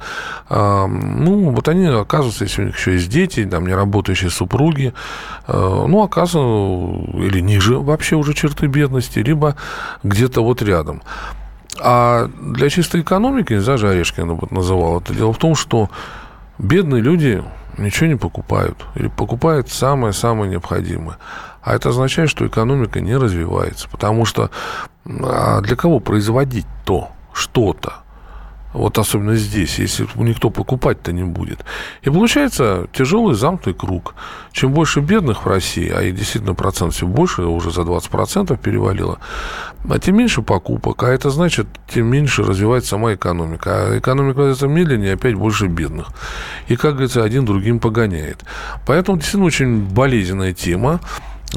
э, 0.48 0.86
ну, 0.86 1.50
вот 1.50 1.68
они 1.68 1.86
оказываются, 1.86 2.44
если 2.44 2.62
у 2.62 2.66
них 2.66 2.76
еще 2.76 2.92
есть 2.92 3.08
дети, 3.08 3.44
там, 3.44 3.66
неработающие 3.66 4.30
супруги, 4.30 4.92
э, 5.46 5.52
ну, 5.52 6.02
оказываются 6.02 6.34
или 6.34 7.40
ниже 7.40 7.78
вообще 7.78 8.16
уже 8.16 8.34
черты 8.34 8.66
бедности, 8.66 9.18
либо 9.18 9.56
где-то 10.02 10.42
вот 10.42 10.62
рядом. 10.62 11.02
А 11.80 12.28
для 12.40 12.70
чистой 12.70 13.00
экономики, 13.00 13.52
не 13.52 13.60
знаю, 13.60 13.90
Орешкин 13.90 14.32
вот 14.34 14.50
называл 14.50 15.00
это, 15.00 15.12
дело 15.12 15.32
в 15.32 15.38
том, 15.38 15.54
что 15.54 15.90
бедные 16.58 17.02
люди 17.02 17.42
ничего 17.78 18.06
не 18.06 18.16
покупают. 18.16 18.84
Или 18.94 19.08
покупают 19.08 19.68
самое-самое 19.70 20.50
необходимое. 20.50 21.18
А 21.62 21.74
это 21.74 21.88
означает, 21.88 22.30
что 22.30 22.46
экономика 22.46 23.00
не 23.00 23.16
развивается. 23.16 23.88
Потому 23.88 24.24
что 24.24 24.50
а 25.06 25.60
для 25.60 25.76
кого 25.76 26.00
производить 26.00 26.66
то, 26.84 27.10
что-то? 27.32 28.03
Вот 28.74 28.98
особенно 28.98 29.36
здесь, 29.36 29.78
если 29.78 30.06
никто 30.16 30.50
покупать-то 30.50 31.12
не 31.12 31.22
будет. 31.22 31.64
И 32.02 32.10
получается 32.10 32.88
тяжелый 32.92 33.36
замкнутый 33.36 33.72
круг. 33.72 34.16
Чем 34.50 34.72
больше 34.72 35.00
бедных 35.00 35.44
в 35.44 35.48
России, 35.48 35.88
а 35.88 36.02
их 36.02 36.16
действительно 36.16 36.54
процент 36.54 36.92
все 36.92 37.06
больше, 37.06 37.42
уже 37.42 37.70
за 37.70 37.82
20% 37.82 38.58
перевалило, 38.58 39.20
а 39.88 39.98
тем 40.00 40.16
меньше 40.16 40.42
покупок. 40.42 41.04
А 41.04 41.08
это 41.08 41.30
значит, 41.30 41.68
тем 41.88 42.08
меньше 42.08 42.42
развивается 42.42 42.90
сама 42.90 43.14
экономика. 43.14 43.70
А 43.70 43.98
экономика 43.98 44.40
развивается 44.40 44.66
медленнее, 44.66 45.14
опять 45.14 45.34
больше 45.34 45.68
бедных. 45.68 46.08
И, 46.66 46.74
как 46.74 46.94
говорится, 46.94 47.22
один 47.22 47.44
другим 47.44 47.78
погоняет. 47.78 48.44
Поэтому 48.86 49.18
действительно 49.18 49.46
очень 49.46 49.80
болезненная 49.84 50.52
тема. 50.52 51.00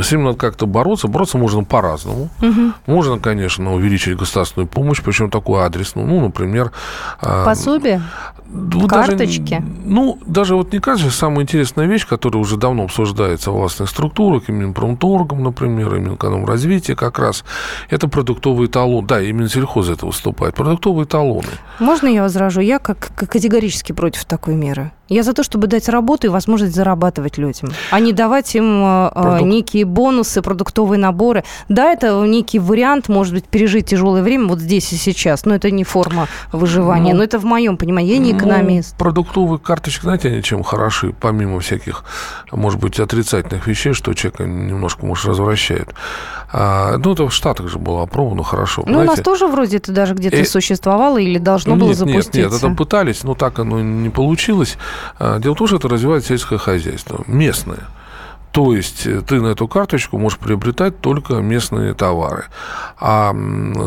С 0.01 0.11
ним 0.11 0.23
надо 0.23 0.37
как-то 0.37 0.65
бороться. 0.65 1.07
Бороться 1.07 1.37
можно 1.37 1.63
по-разному. 1.63 2.29
Угу. 2.41 2.73
Можно, 2.85 3.19
конечно, 3.19 3.73
увеличить 3.73 4.17
государственную 4.17 4.67
помощь, 4.67 5.01
причем 5.01 5.29
такую 5.29 5.63
адресную. 5.63 6.07
Ну, 6.07 6.21
например... 6.21 6.71
а, 7.21 7.45
Пособие? 7.45 8.01
вот 8.49 8.89
Карточки? 8.89 9.55
Даже, 9.55 9.65
ну, 9.85 10.19
даже 10.25 10.55
вот 10.55 10.73
не 10.73 10.79
кажется, 10.79 11.11
самая 11.11 11.41
интересная 11.41 11.85
вещь, 11.85 12.07
которая 12.07 12.41
уже 12.41 12.57
давно 12.57 12.83
обсуждается 12.83 13.51
в 13.51 13.55
властных 13.55 13.89
структурах, 13.89 14.49
и 14.49 14.51
Минпромторгом, 14.51 15.43
например, 15.43 15.95
и 15.95 15.99
Минэкономразвития 15.99 16.95
как 16.95 17.19
раз, 17.19 17.43
это 17.89 18.07
продуктовые 18.07 18.69
талоны. 18.69 19.07
Да, 19.07 19.21
и 19.21 19.31
Минсельхоз 19.31 19.89
это 19.89 20.05
выступает. 20.05 20.55
Продуктовые 20.55 21.05
талоны. 21.05 21.47
Можно 21.79 22.07
я 22.07 22.21
возражу? 22.21 22.61
Я 22.61 22.79
как, 22.79 23.11
как 23.15 23.31
категорически 23.31 23.91
против 23.91 24.25
такой 24.25 24.55
меры. 24.55 24.91
Я 25.09 25.23
за 25.23 25.33
то, 25.33 25.43
чтобы 25.43 25.67
дать 25.67 25.87
работу 25.89 26.27
и 26.27 26.29
возможность 26.29 26.75
зарабатывать 26.75 27.37
людям, 27.37 27.69
а 27.91 27.99
не 27.99 28.11
давать 28.13 28.53
им 28.55 28.83
э, 28.83 29.11
э, 29.15 29.21
Продук- 29.21 29.47
некие 29.47 29.85
бонусы, 29.85 30.41
продуктовые 30.41 30.99
наборы. 30.99 31.43
Да, 31.69 31.91
это 31.93 32.21
некий 32.25 32.59
вариант, 32.59 33.07
может 33.09 33.33
быть, 33.33 33.45
пережить 33.45 33.85
тяжелое 33.87 34.21
время 34.21 34.47
вот 34.47 34.59
здесь 34.59 34.91
и 34.93 34.97
сейчас, 34.97 35.45
но 35.45 35.55
это 35.55 35.71
не 35.71 35.83
форма 35.83 36.27
выживания. 36.51 37.11
Ну, 37.13 37.19
но 37.19 37.23
это 37.23 37.39
в 37.39 37.45
моем 37.45 37.77
понимании. 37.77 38.11
Я 38.13 38.17
не 38.19 38.33
Ну, 38.33 38.39
экономист. 38.39 38.97
продуктовые 38.97 39.59
карточки, 39.59 40.01
знаете, 40.03 40.27
они 40.29 40.43
чем 40.43 40.63
хороши, 40.63 41.13
помимо 41.19 41.59
всяких, 41.59 42.03
может 42.51 42.79
быть, 42.79 42.99
отрицательных 42.99 43.65
вещей, 43.67 43.93
что 43.93 44.13
человека 44.13 44.43
немножко, 44.43 45.05
может, 45.05 45.25
развращает. 45.25 45.93
А, 46.51 46.97
ну, 46.97 47.13
это 47.13 47.27
в 47.27 47.33
Штатах 47.33 47.67
же 47.69 47.77
было 47.79 48.03
опробовано 48.03 48.43
хорошо. 48.43 48.83
Ну, 48.85 48.99
у 48.99 49.03
нас 49.03 49.19
тоже 49.19 49.47
вроде 49.47 49.77
это 49.77 49.91
даже 49.91 50.13
где-то 50.13 50.37
Э, 50.37 50.45
существовало 50.45 51.17
или 51.17 51.37
должно 51.39 51.75
было 51.75 51.89
нет, 51.89 51.99
нет, 51.99 52.07
запуститься. 52.09 52.39
нет, 52.39 52.53
это 52.53 52.69
пытались, 52.75 53.23
но 53.23 53.33
так 53.35 53.59
оно 53.59 53.79
не 53.81 54.09
получилось. 54.09 54.77
А, 55.19 55.39
Дело 55.39 55.55
в 55.55 55.57
том, 55.57 55.67
что 55.67 55.77
это 55.77 55.87
развивает 55.87 56.25
сельское 56.25 56.57
хозяйство, 56.57 57.23
местное. 57.27 57.87
То 58.51 58.73
есть 58.73 59.05
э, 59.05 59.21
ты 59.21 59.39
на 59.41 59.47
эту 59.47 59.67
карточку 59.67 60.17
можешь 60.17 60.39
приобретать 60.39 60.99
только 60.99 61.35
местные 61.35 61.93
товары. 61.93 62.45
А 62.99 63.35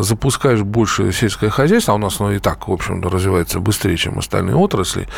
запускаешь 0.00 0.62
больше 0.62 1.12
сельское 1.12 1.50
хозяйство, 1.50 1.92
а 1.92 1.96
у 1.96 1.98
нас 1.98 2.20
оно 2.20 2.32
и 2.32 2.38
так, 2.38 2.68
в 2.68 2.72
общем-то, 2.72 3.08
развивается 3.08 3.58
быстрее, 3.58 3.96
чем 3.96 4.18
остальные 4.18 4.54
отрасли, 4.56 5.08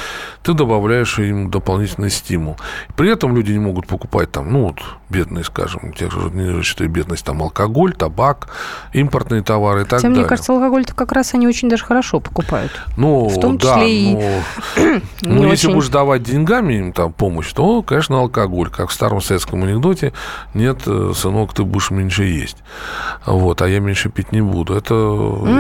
ты 0.43 0.55
добавляешь 0.55 1.19
им 1.19 1.51
дополнительный 1.51 2.09
стимул. 2.11 2.57
При 2.97 3.11
этом 3.11 3.37
люди 3.37 3.53
не 3.53 3.59
могут 3.59 3.87
покупать 3.87 4.33
там, 4.33 4.51
ну, 4.51 4.67
вот, 4.69 4.81
бедные, 5.11 5.45
скажем, 5.45 5.93
тех 5.93 6.11
же 6.13 6.31
не 6.31 6.63
считаю 6.63 6.89
бедность, 6.89 7.25
там, 7.27 7.43
алкоголь, 7.43 7.93
табак, 7.93 8.49
импортные 8.95 9.43
товары 9.43 9.81
и 9.83 9.85
так 9.85 9.99
Хотя, 9.99 10.09
далее. 10.09 10.21
мне 10.21 10.29
кажется, 10.29 10.53
алкоголь-то 10.55 10.95
как 10.95 11.13
раз 11.13 11.35
они 11.35 11.47
очень 11.47 11.69
даже 11.69 11.85
хорошо 11.85 12.21
покупают. 12.21 12.73
Ну, 12.97 13.29
В 13.29 13.39
том 13.39 13.59
да, 13.59 13.75
числе 13.75 13.95
и 13.95 14.15
но- 14.15 14.21
не 14.85 15.01
ну, 15.43 15.51
если 15.51 15.67
очень. 15.67 15.75
будешь 15.77 15.89
давать 15.89 16.23
деньгами 16.23 16.75
им 16.75 16.93
там 16.95 17.13
помощь, 17.13 17.53
то, 17.53 17.83
конечно, 17.83 18.19
алкоголь. 18.19 18.71
Как 18.71 18.89
в 18.89 18.93
старом 18.95 19.21
советском 19.33 19.65
анекдоте, 19.65 20.13
нет, 20.55 20.83
э, 20.87 21.13
сынок, 21.15 21.55
ты 21.55 21.65
будешь 21.65 21.91
меньше 21.91 22.25
есть. 22.25 22.59
Вот, 23.27 23.63
а 23.63 23.69
я 23.69 23.81
меньше 23.81 24.11
пить 24.11 24.33
не 24.33 24.43
буду. 24.43 24.75
Это 24.75 24.95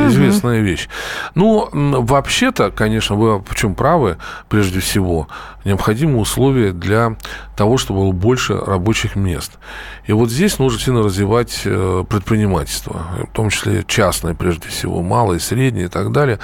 известная 0.08 0.60
вещь. 0.60 0.88
Ну, 1.34 1.68
вообще-то, 1.72 2.70
конечно, 2.70 3.16
вы 3.16 3.38
в 3.38 3.54
чем 3.54 3.74
правы, 3.74 4.18
прежде 4.48 4.80
всего, 4.80 5.28
необходимы 5.64 6.18
условия 6.18 6.72
для 6.72 7.16
того, 7.56 7.78
чтобы 7.78 8.00
было 8.00 8.12
больше 8.12 8.56
рабочих 8.56 9.16
мест. 9.16 9.58
И 10.06 10.12
вот 10.12 10.30
здесь 10.30 10.58
нужно 10.58 10.80
сильно 10.80 11.02
развивать 11.02 11.62
э, 11.64 12.04
предпринимательство, 12.08 13.06
в 13.30 13.34
том 13.34 13.50
числе 13.50 13.84
частное, 13.86 14.34
прежде 14.34 14.68
всего, 14.68 15.02
малое, 15.02 15.38
среднее 15.38 15.86
и 15.86 15.88
так 15.88 16.12
далее. 16.12 16.38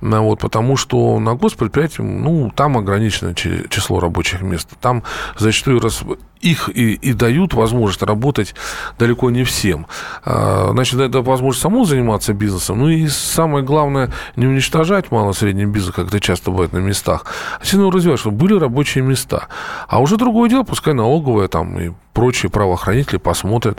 Ну, 0.00 0.22
Вот, 0.24 0.40
потому 0.40 0.76
что 0.76 1.18
на 1.18 1.34
госпредприятии, 1.34 2.02
ну, 2.02 2.52
там 2.54 2.76
ограниченное 2.76 3.34
чи- 3.34 3.68
число 3.70 4.00
рабочих 4.00 4.42
мест. 4.42 4.68
Там 4.80 5.02
зачастую 5.38 5.80
раз 5.80 6.02
их 6.40 6.68
и, 6.68 6.94
и 6.94 7.12
дают 7.14 7.54
возможность 7.54 8.02
работать 8.02 8.54
далеко 8.98 9.30
не 9.30 9.44
всем. 9.44 9.86
А, 10.24 10.70
Значит, 10.72 11.00
это 11.00 11.20
возможность 11.22 11.62
самому 11.62 11.84
заниматься 11.84 12.32
бизнесом. 12.32 12.78
Ну 12.78 12.88
и 12.88 13.08
самое 13.08 13.64
главное, 13.64 14.10
не 14.36 14.46
уничтожать 14.46 15.10
мало 15.10 15.32
средний 15.32 15.66
бизнес, 15.66 15.94
как 15.94 16.08
это 16.08 16.20
часто 16.20 16.50
бывает 16.50 16.72
на 16.72 16.78
местах, 16.78 17.26
а 17.60 17.64
сильно 17.64 17.90
развивать, 17.90 18.20
чтобы 18.20 18.36
были 18.36 18.57
рабочие 18.58 19.04
места. 19.04 19.48
А 19.88 20.00
уже 20.00 20.16
другое 20.16 20.50
дело, 20.50 20.62
пускай 20.62 20.94
налоговая 20.94 21.48
там 21.48 21.78
и 21.78 21.92
прочие 22.18 22.50
правоохранители 22.50 23.18
посмотрят, 23.18 23.78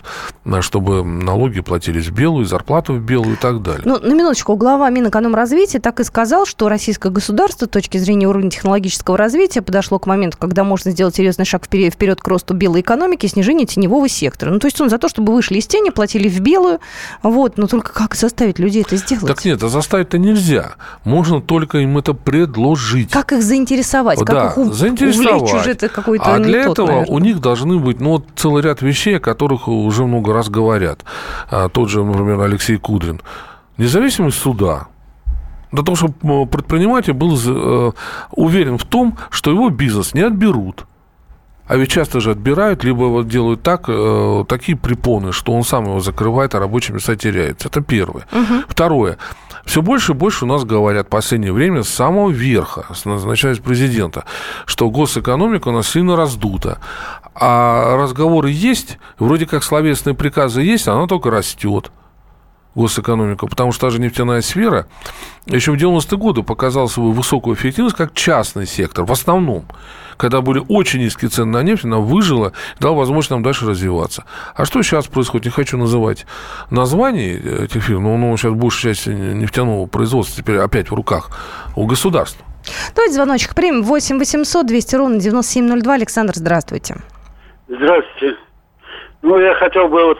чтобы 0.61 1.03
налоги 1.03 1.59
платились 1.59 2.07
в 2.07 2.13
белую, 2.13 2.45
зарплату 2.45 2.93
в 2.93 3.01
белую 3.01 3.33
и 3.33 3.35
так 3.35 3.61
далее. 3.61 3.81
Ну, 3.83 3.99
на 3.99 4.13
минуточку, 4.13 4.55
глава 4.55 4.89
Минэкономразвития 4.89 5.81
так 5.81 5.99
и 5.99 6.05
сказал, 6.05 6.45
что 6.45 6.69
российское 6.69 7.11
государство 7.11 7.65
с 7.65 7.69
точки 7.69 7.97
зрения 7.97 8.27
уровня 8.27 8.49
технологического 8.49 9.17
развития 9.17 9.61
подошло 9.61 9.99
к 9.99 10.05
моменту, 10.05 10.37
когда 10.37 10.63
можно 10.63 10.91
сделать 10.91 11.15
серьезный 11.17 11.43
шаг 11.43 11.65
вперед, 11.65 11.93
вперед 11.93 12.21
к 12.21 12.27
росту 12.29 12.53
белой 12.53 12.79
экономики 12.79 13.25
снижению 13.25 13.67
теневого 13.67 14.07
сектора. 14.07 14.51
Ну, 14.51 14.59
то 14.59 14.67
есть 14.67 14.79
он 14.79 14.89
за 14.89 14.99
то, 14.99 15.09
чтобы 15.09 15.33
вышли 15.33 15.57
из 15.57 15.67
тени, 15.67 15.89
платили 15.89 16.29
в 16.29 16.39
белую, 16.39 16.79
вот, 17.23 17.57
но 17.57 17.67
только 17.67 17.91
как 17.91 18.15
заставить 18.15 18.57
людей 18.57 18.83
это 18.83 18.95
сделать? 18.95 19.27
Так 19.27 19.43
нет, 19.43 19.61
а 19.63 19.67
заставить-то 19.67 20.17
нельзя. 20.17 20.75
Можно 21.03 21.41
только 21.41 21.79
им 21.79 21.97
это 21.97 22.13
предложить. 22.13 23.11
Как 23.11 23.33
их 23.33 23.43
заинтересовать? 23.43 24.19
Как 24.19 24.29
Да, 24.29 24.47
их 24.47 24.57
заинтересовать. 24.73 25.41
увлечь 25.41 25.53
уже 25.53 25.71
это 25.71 25.89
какой-то 25.89 26.35
А 26.35 26.39
для 26.39 26.63
тот, 26.63 26.73
этого 26.73 26.87
наверное. 26.87 27.15
у 27.15 27.19
них 27.19 27.39
должны 27.39 27.79
быть 27.79 27.99
ну, 27.99 28.11
вот 28.11 28.25
целый 28.35 28.63
ряд 28.63 28.81
вещей, 28.81 29.17
о 29.17 29.19
которых 29.19 29.67
уже 29.67 30.05
много 30.05 30.33
раз 30.33 30.49
говорят. 30.49 31.03
А, 31.49 31.69
тот 31.69 31.89
же, 31.89 32.03
например, 32.03 32.39
Алексей 32.41 32.77
Кудрин. 32.77 33.21
Независимость 33.77 34.37
суда. 34.37 34.87
Для 35.71 35.83
того, 35.83 35.95
чтобы 35.95 36.47
предприниматель 36.47 37.13
был 37.13 37.37
э, 37.37 37.91
уверен 38.31 38.77
в 38.77 38.85
том, 38.85 39.17
что 39.29 39.51
его 39.51 39.69
бизнес 39.69 40.13
не 40.13 40.21
отберут. 40.21 40.85
А 41.69 41.77
ведь 41.77 41.91
часто 41.91 42.19
же 42.19 42.31
отбирают, 42.31 42.83
либо 42.83 43.03
вот 43.03 43.27
делают 43.27 43.61
так, 43.61 43.85
э, 43.87 44.43
такие 44.47 44.75
препоны, 44.75 45.31
что 45.31 45.53
он 45.53 45.63
сам 45.63 45.85
его 45.85 45.99
закрывает, 45.99 46.55
а 46.55 46.59
рабочие 46.59 46.95
места 46.95 47.15
теряются. 47.15 47.67
Это 47.67 47.81
первое. 47.81 48.25
Второе. 48.67 49.17
Все 49.65 49.83
больше 49.83 50.13
и 50.13 50.15
больше 50.15 50.45
у 50.45 50.47
нас 50.47 50.63
говорят 50.63 51.05
в 51.05 51.09
последнее 51.11 51.53
время 51.53 51.83
с 51.83 51.89
самого 51.89 52.31
верха, 52.31 52.87
с- 52.95 53.05
начиная 53.05 53.53
с 53.53 53.59
президента, 53.59 54.25
что 54.65 54.89
госэкономика 54.89 55.67
у 55.67 55.71
нас 55.71 55.87
сильно 55.87 56.15
раздута. 56.15 56.79
А 57.35 57.95
разговоры 57.97 58.49
есть, 58.49 58.97
вроде 59.19 59.45
как 59.45 59.63
словесные 59.63 60.15
приказы 60.15 60.61
есть, 60.63 60.87
а 60.87 60.93
она 60.93 61.05
только 61.05 61.29
растет 61.29 61.91
госэкономика, 62.79 63.47
потому 63.47 63.71
что 63.71 63.87
та 63.87 63.89
же 63.89 63.99
нефтяная 63.99 64.41
сфера 64.41 64.87
еще 65.45 65.71
в 65.71 65.75
90-е 65.75 66.17
годы 66.17 66.43
показала 66.43 66.87
свою 66.87 67.11
высокую 67.11 67.55
эффективность 67.55 67.95
как 67.95 68.13
частный 68.13 68.65
сектор, 68.65 69.05
в 69.05 69.11
основном. 69.11 69.65
Когда 70.17 70.41
были 70.41 70.61
очень 70.67 70.99
низкие 70.99 71.29
цены 71.29 71.51
на 71.51 71.63
нефть, 71.63 71.85
она 71.85 71.97
выжила 71.97 72.53
и 72.77 72.81
дала 72.81 72.95
возможность 72.95 73.31
нам 73.31 73.43
дальше 73.43 73.65
развиваться. 73.65 74.25
А 74.55 74.65
что 74.65 74.81
сейчас 74.81 75.07
происходит? 75.07 75.45
Не 75.45 75.51
хочу 75.51 75.77
называть 75.77 76.25
названий 76.69 77.35
этих 77.35 77.83
фирм, 77.83 78.03
но 78.03 78.17
ну, 78.17 78.35
сейчас 78.37 78.53
большая 78.53 78.93
часть 78.93 79.07
нефтяного 79.07 79.85
производства 79.85 80.41
теперь 80.41 80.57
опять 80.57 80.91
в 80.91 80.93
руках 80.93 81.29
у 81.75 81.85
государства. 81.85 82.45
Давайте 82.95 83.15
звоночек 83.15 83.55
примем. 83.55 83.83
8 83.83 84.19
800 84.19 84.67
200 84.67 84.95
ровно 84.95 85.19
9702. 85.19 85.93
Александр, 85.93 86.33
здравствуйте. 86.35 86.97
Здравствуйте. 87.67 88.37
Ну, 89.21 89.39
я 89.39 89.53
хотел 89.55 89.87
бы 89.87 90.03
вот 90.05 90.17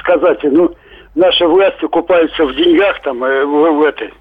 сказать, 0.00 0.38
ну, 0.42 0.74
наши 1.14 1.46
власти 1.46 1.86
купаются 1.88 2.44
в 2.44 2.54
деньгах 2.54 3.00
там, 3.02 3.22
э, 3.24 3.44
в, 3.44 3.78
в 3.78 3.82
этой, 3.82 4.12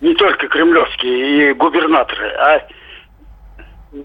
не 0.00 0.14
только 0.14 0.48
кремлевские 0.48 1.50
и 1.50 1.54
губернаторы, 1.54 2.28
а 2.38 2.60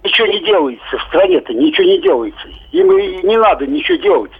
ничего 0.04 0.28
не 0.28 0.44
делается 0.46 0.98
в 0.98 1.02
стране-то, 1.10 1.54
ничего 1.54 1.86
не 1.88 2.02
делается. 2.02 2.48
Им 2.72 2.98
и 2.98 3.26
не 3.28 3.38
надо 3.38 3.68
ничего 3.68 3.98
делать. 3.98 4.32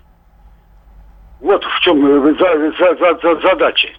Вот 1.42 1.64
в 1.64 1.80
чем 1.82 2.06
э, 2.06 2.34
за- 2.40 2.72
за- 2.78 2.96
за- 2.98 3.20
за- 3.22 3.42
задача. 3.48 3.90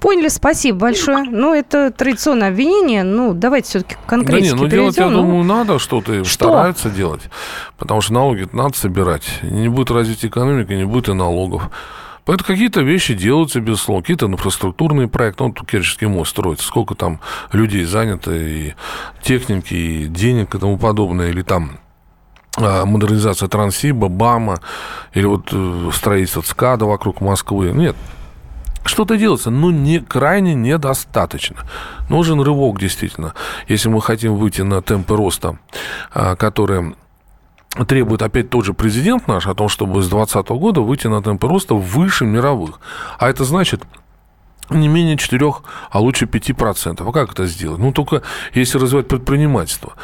Поняли, 0.00 0.28
спасибо 0.28 0.78
большое. 0.78 1.24
Ну, 1.24 1.52
это 1.52 1.90
традиционное 1.90 2.48
обвинение. 2.48 3.02
Ну, 3.02 3.34
давайте 3.34 3.68
все-таки 3.68 3.94
Да 3.96 4.00
конкретики 4.06 4.54
не, 4.54 4.60
ну 4.62 4.68
делать, 4.68 4.96
я 4.96 5.02
перейдем. 5.04 5.12
Ну, 5.12 5.22
думаю, 5.22 5.44
надо 5.44 5.78
что-то, 5.78 6.14
и 6.14 6.24
Что? 6.24 6.32
стараются 6.32 6.88
делать. 6.88 7.28
Потому 7.76 8.00
что 8.00 8.14
налоги 8.14 8.48
надо 8.54 8.74
собирать. 8.74 9.28
Не 9.42 9.68
будет 9.68 9.90
развития 9.90 10.28
экономики, 10.28 10.72
не 10.72 10.84
будет 10.84 11.08
и 11.10 11.12
налогов. 11.12 11.64
Поэтому 12.26 12.48
какие-то 12.48 12.80
вещи 12.80 13.14
делаются, 13.14 13.60
безусловно, 13.60 14.02
какие-то 14.02 14.26
инфраструктурные 14.26 15.06
проекты. 15.06 15.44
Ну, 15.44 15.52
тут 15.52 15.70
Керченский 15.70 16.08
мост 16.08 16.32
строится. 16.32 16.66
Сколько 16.66 16.96
там 16.96 17.20
людей 17.52 17.84
занято, 17.84 18.34
и 18.34 18.74
техники, 19.22 19.74
и 19.74 20.06
денег 20.06 20.54
и 20.54 20.58
тому 20.58 20.76
подобное. 20.76 21.28
Или 21.28 21.42
там 21.42 21.78
а, 22.56 22.84
модернизация 22.84 23.48
Транссиба, 23.48 24.08
БАМа, 24.08 24.58
или 25.14 25.24
вот 25.24 25.50
э, 25.52 25.90
строительство 25.92 26.42
ЦКАДа 26.42 26.84
вокруг 26.86 27.20
Москвы. 27.20 27.70
Нет, 27.70 27.94
что-то 28.84 29.16
делается, 29.16 29.50
но 29.50 29.70
не, 29.70 30.00
крайне 30.00 30.54
недостаточно. 30.54 31.58
Нужен 32.08 32.40
рывок, 32.40 32.80
действительно. 32.80 33.34
Если 33.68 33.88
мы 33.88 34.02
хотим 34.02 34.34
выйти 34.36 34.62
на 34.62 34.82
темпы 34.82 35.16
роста, 35.16 35.58
а, 36.12 36.34
которые 36.34 36.96
требует 37.84 38.22
опять 38.22 38.50
тот 38.50 38.64
же 38.64 38.72
президент 38.72 39.28
наш 39.28 39.46
о 39.46 39.54
том, 39.54 39.68
чтобы 39.68 40.02
с 40.02 40.08
2020 40.08 40.48
года 40.50 40.80
выйти 40.80 41.08
на 41.08 41.22
темпы 41.22 41.48
роста 41.48 41.74
выше 41.74 42.24
мировых. 42.24 42.80
А 43.18 43.28
это 43.28 43.44
значит 43.44 43.82
не 44.70 44.88
менее 44.88 45.16
4, 45.16 45.52
а 45.90 46.00
лучше 46.00 46.24
5%. 46.24 47.08
А 47.08 47.12
как 47.12 47.32
это 47.32 47.46
сделать? 47.46 47.78
Ну, 47.78 47.92
только 47.92 48.22
если 48.54 48.78
развивать 48.78 49.08
предпринимательство. 49.08 49.94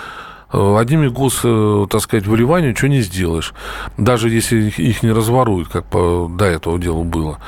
Э, 0.53 0.77
одними 0.79 1.09
гос, 1.09 1.41
э, 1.45 1.87
так 1.89 2.01
сказать, 2.03 2.27
вливания 2.27 2.71
ничего 2.71 2.89
не 2.89 3.01
сделаешь. 3.01 3.55
Даже 3.97 4.29
если 4.29 4.71
их 4.71 5.03
не 5.03 5.11
разворуют, 5.11 5.69
как 5.69 5.85
по, 5.85 6.31
до 6.31 6.45
этого 6.45 6.79
дела 6.79 7.03
было. 7.03 7.39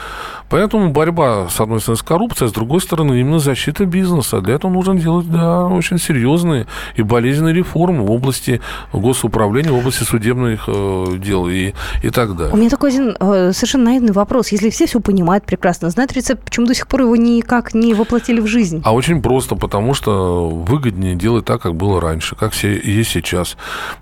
Поэтому 0.54 0.90
борьба, 0.90 1.48
с 1.48 1.60
одной 1.60 1.80
стороны, 1.80 1.98
с 1.98 2.02
коррупцией, 2.02 2.46
а 2.46 2.50
с 2.50 2.52
другой 2.52 2.80
стороны, 2.80 3.20
именно 3.20 3.38
защита 3.38 3.86
бизнеса. 3.86 4.40
Для 4.40 4.54
этого 4.54 4.70
нужно 4.70 4.94
делать 4.94 5.28
да, 5.28 5.66
очень 5.66 5.98
серьезные 5.98 6.66
и 6.96 7.02
болезненные 7.02 7.54
реформы 7.54 8.04
в 8.04 8.10
области 8.10 8.60
госуправления, 8.92 9.72
в 9.72 9.78
области 9.78 10.04
судебных 10.04 10.64
э, 10.68 11.16
дел 11.18 11.48
и, 11.48 11.72
и 12.02 12.10
так 12.10 12.36
далее. 12.36 12.54
У 12.54 12.56
меня 12.56 12.70
такой 12.70 12.90
один 12.90 13.16
э, 13.18 13.52
совершенно 13.52 13.86
наивный 13.86 14.12
вопрос. 14.12 14.48
Если 14.48 14.70
все 14.70 14.86
все 14.86 15.00
понимают 15.00 15.44
прекрасно, 15.44 15.90
знают 15.90 16.12
рецепт, 16.12 16.44
почему 16.44 16.66
до 16.66 16.74
сих 16.74 16.86
пор 16.86 17.02
его 17.02 17.16
никак 17.16 17.74
не 17.74 17.94
воплотили 17.94 18.40
в 18.40 18.46
жизнь? 18.46 18.80
А 18.84 18.94
очень 18.94 19.22
просто, 19.22 19.56
потому 19.56 19.94
что 19.94 20.48
выгоднее 20.48 21.16
делать 21.16 21.46
так, 21.46 21.62
как 21.62 21.74
было 21.74 22.00
раньше, 22.00 22.36
как 22.36 22.52
все 22.52 22.74
есть 22.94 23.10
сейчас. 23.10 23.56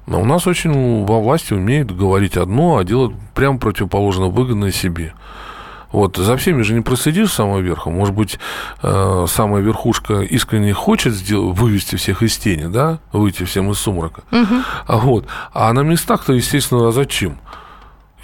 Но 0.07 0.20
у 0.20 0.24
нас 0.24 0.46
очень 0.46 1.05
во 1.05 1.20
власти 1.20 1.52
умеют 1.52 1.90
говорить 1.90 2.37
одно, 2.37 2.78
а 2.78 2.85
делать 2.85 3.14
прямо 3.35 3.59
противоположно 3.59 4.26
выгодное 4.26 4.70
себе. 4.70 5.14
Вот 5.92 6.16
за 6.16 6.37
всеми 6.37 6.62
же 6.62 6.74
не 6.74 6.81
проследишь 6.81 7.33
самого 7.33 7.59
верха. 7.59 7.90
Может 7.90 8.14
быть, 8.14 8.38
э, 8.83 9.26
самая 9.28 9.62
верхушка 9.62 10.20
искренне 10.22 10.72
хочет 10.72 11.12
сделать, 11.12 11.59
вывести 11.59 11.96
всех 11.96 12.22
из 12.22 12.37
тени, 12.38 12.66
да, 12.66 12.98
выйти 13.12 13.44
всем 13.44 13.70
из 13.70 13.78
сумрака. 13.78 14.22
Угу. 14.33 14.55
А 14.87 14.96
вот, 14.96 15.26
а 15.52 15.72
на 15.72 15.81
местах-то, 15.81 16.33
естественно, 16.33 16.88
а 16.88 16.92
зачем? 16.92 17.38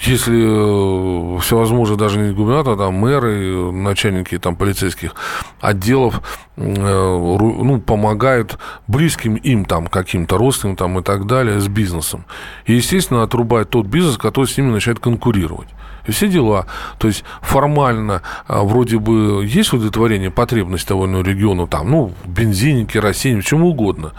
Если 0.00 0.36
э, 0.36 1.40
всевозможные 1.40 1.98
даже 1.98 2.18
не 2.20 2.32
губернаторы, 2.32 2.76
а 2.76 2.78
там 2.78 2.94
мэры, 2.94 3.72
начальники 3.72 4.38
там 4.38 4.54
полицейских 4.54 5.14
отделов 5.60 6.22
э, 6.56 6.62
ну, 6.62 7.80
помогают 7.80 8.58
близким 8.86 9.34
им 9.34 9.64
там 9.64 9.88
каким-то 9.88 10.38
родственникам 10.38 10.76
там 10.76 10.98
и 11.00 11.02
так 11.02 11.26
далее 11.26 11.58
с 11.60 11.68
бизнесом. 11.68 12.24
И, 12.66 12.74
естественно, 12.74 13.22
отрубают 13.22 13.70
тот 13.70 13.86
бизнес, 13.86 14.18
который 14.18 14.46
с 14.46 14.56
ними 14.56 14.70
начинает 14.70 15.00
конкурировать 15.00 15.68
и 16.08 16.12
все 16.12 16.28
дела. 16.28 16.66
То 16.98 17.06
есть 17.06 17.22
формально 17.42 18.22
а, 18.48 18.62
вроде 18.64 18.98
бы 18.98 19.44
есть 19.46 19.72
удовлетворение 19.72 20.30
потребности 20.30 20.88
того 20.88 21.04
или 21.04 21.12
иного 21.12 21.22
региона, 21.22 21.66
там, 21.66 21.90
ну, 21.90 22.12
в 22.24 22.28
бензине, 22.28 22.86
керосине, 22.86 23.40
в 23.40 23.44
чем 23.44 23.62
угодно. 23.62 24.12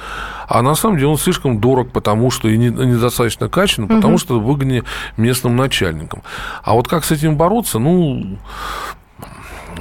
А 0.47 0.61
на 0.61 0.75
самом 0.75 0.97
деле 0.97 1.09
он 1.09 1.17
слишком 1.17 1.59
дорог, 1.59 1.91
потому 1.91 2.31
что 2.31 2.47
и 2.47 2.57
недостаточно 2.57 3.49
качественно, 3.49 3.87
потому 3.87 4.13
угу. 4.13 4.19
что 4.19 4.39
выгоднее 4.39 4.83
местным 5.17 5.55
начальникам. 5.55 6.23
А 6.63 6.73
вот 6.73 6.87
как 6.87 7.03
с 7.03 7.11
этим 7.11 7.35
бороться, 7.35 7.79
ну, 7.79 8.37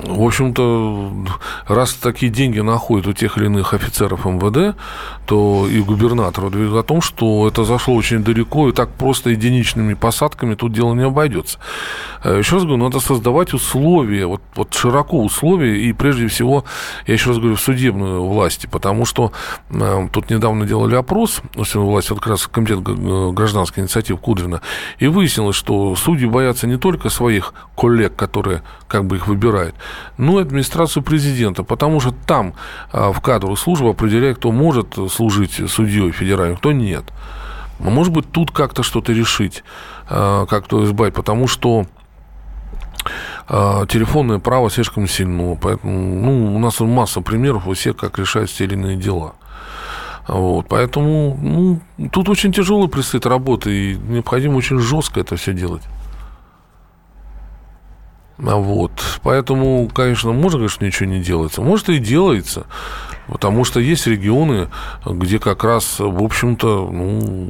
в 0.05 0.23
общем-то, 0.23 1.13
раз 1.67 1.95
такие 1.95 2.31
деньги 2.31 2.61
находят 2.61 3.07
у 3.07 3.13
тех 3.13 3.37
или 3.37 3.47
иных 3.47 3.75
офицеров 3.75 4.25
МВД, 4.25 4.77
то 5.27 5.67
и 5.69 5.81
губернатор 5.81 6.49
говорит 6.49 6.73
о 6.73 6.83
том, 6.83 7.01
что 7.01 7.49
это 7.49 7.65
зашло 7.65 7.95
очень 7.95 8.25
далеко, 8.25 8.69
и 8.69 8.73
так 8.73 8.91
просто 8.91 9.31
единичными 9.31 9.95
посадками 9.95 10.55
тут 10.55 10.73
дело 10.73 10.95
не 10.95 11.05
обойдется. 11.05 11.59
Э, 12.25 12.39
еще 12.39 12.57
раз 12.57 12.65
говорю, 12.65 12.83
надо 12.83 13.01
создавать 13.01 13.53
условия, 13.55 14.27
вот, 14.27 14.43
вот 14.55 14.75
широко 14.75 15.23
условия, 15.23 15.81
и 15.83 15.93
прежде 15.93 16.29
всего, 16.29 16.65
я 17.07 17.15
еще 17.15 17.31
раз 17.31 17.39
говорю, 17.39 17.57
в 17.57 17.61
судебную 17.61 18.25
власти, 18.25 18.67
потому 18.67 19.05
что 19.05 19.33
э, 19.71 20.09
тут 20.13 20.31
недавно 20.31 20.67
делали 20.67 20.95
опрос, 20.95 21.43
судебную 21.55 21.91
власть, 21.91 22.11
вот 22.11 22.21
как 22.21 22.29
раз 22.29 22.47
комитет 22.47 22.81
гражданской 22.81 23.83
инициативы 23.83 24.19
Кудрина, 24.19 24.61
и 24.99 25.07
выяснилось, 25.07 25.57
что 25.57 25.95
судьи 25.97 26.27
боятся 26.27 26.67
не 26.67 26.77
только 26.77 27.11
своих 27.11 27.53
коллег, 27.77 28.17
которые 28.17 28.63
как 28.89 29.05
бы 29.05 29.17
их 29.17 29.29
выбирают, 29.29 29.75
и 30.19 30.43
администрацию 30.43 31.03
президента, 31.03 31.63
потому 31.63 32.01
что 32.01 32.13
там 32.27 32.55
э, 32.93 33.11
в 33.13 33.21
кадровую 33.21 33.57
службу 33.57 33.91
определяют, 33.91 34.39
кто 34.39 34.53
может 34.53 34.99
служить 35.11 35.71
судьей 35.71 36.11
федеральным, 36.13 36.57
кто 36.57 36.73
нет. 36.73 37.05
Может 37.79 38.13
быть, 38.13 38.31
тут 38.33 38.51
как-то 38.51 38.83
что-то 38.83 39.13
решить, 39.13 39.63
э, 40.11 40.47
как-то 40.49 40.85
избавить, 40.85 41.15
потому 41.15 41.47
что 41.47 41.87
а, 43.47 43.87
телефонное 43.87 44.39
право 44.39 44.71
слишком 44.71 45.09
сильно. 45.09 45.57
Поэтому 45.57 45.93
ну, 45.93 46.57
у 46.57 46.59
нас 46.59 46.81
масса 46.81 47.21
примеров 47.21 47.67
у 47.67 47.75
всех, 47.75 47.97
как 47.97 48.19
решаются 48.19 48.59
те 48.59 48.65
или 48.65 48.75
иные 48.75 48.97
дела. 48.97 49.35
Вот, 50.27 50.67
поэтому 50.69 51.39
ну, 51.41 51.81
тут 52.11 52.29
очень 52.29 52.53
тяжело 52.53 52.87
предстоит 52.87 53.25
работа, 53.25 53.71
и 53.71 53.97
необходимо 53.97 54.57
очень 54.57 54.79
жестко 54.79 55.21
это 55.21 55.37
все 55.37 55.55
делать. 55.55 55.83
Вот. 58.39 58.93
Поэтому, 59.23 59.89
конечно, 59.93 60.33
можно, 60.33 60.59
конечно, 60.61 60.85
ничего 60.85 61.09
не 61.09 61.21
делается. 61.21 61.61
Может, 61.61 61.89
и 61.89 61.99
делается. 61.99 62.67
Потому 63.29 63.65
что 63.65 63.81
есть 63.81 64.07
регионы, 64.07 64.69
где 65.07 65.39
как 65.39 65.65
раз, 65.65 65.97
в 65.99 66.23
общем-то, 66.23 66.89
ну, 66.91 67.49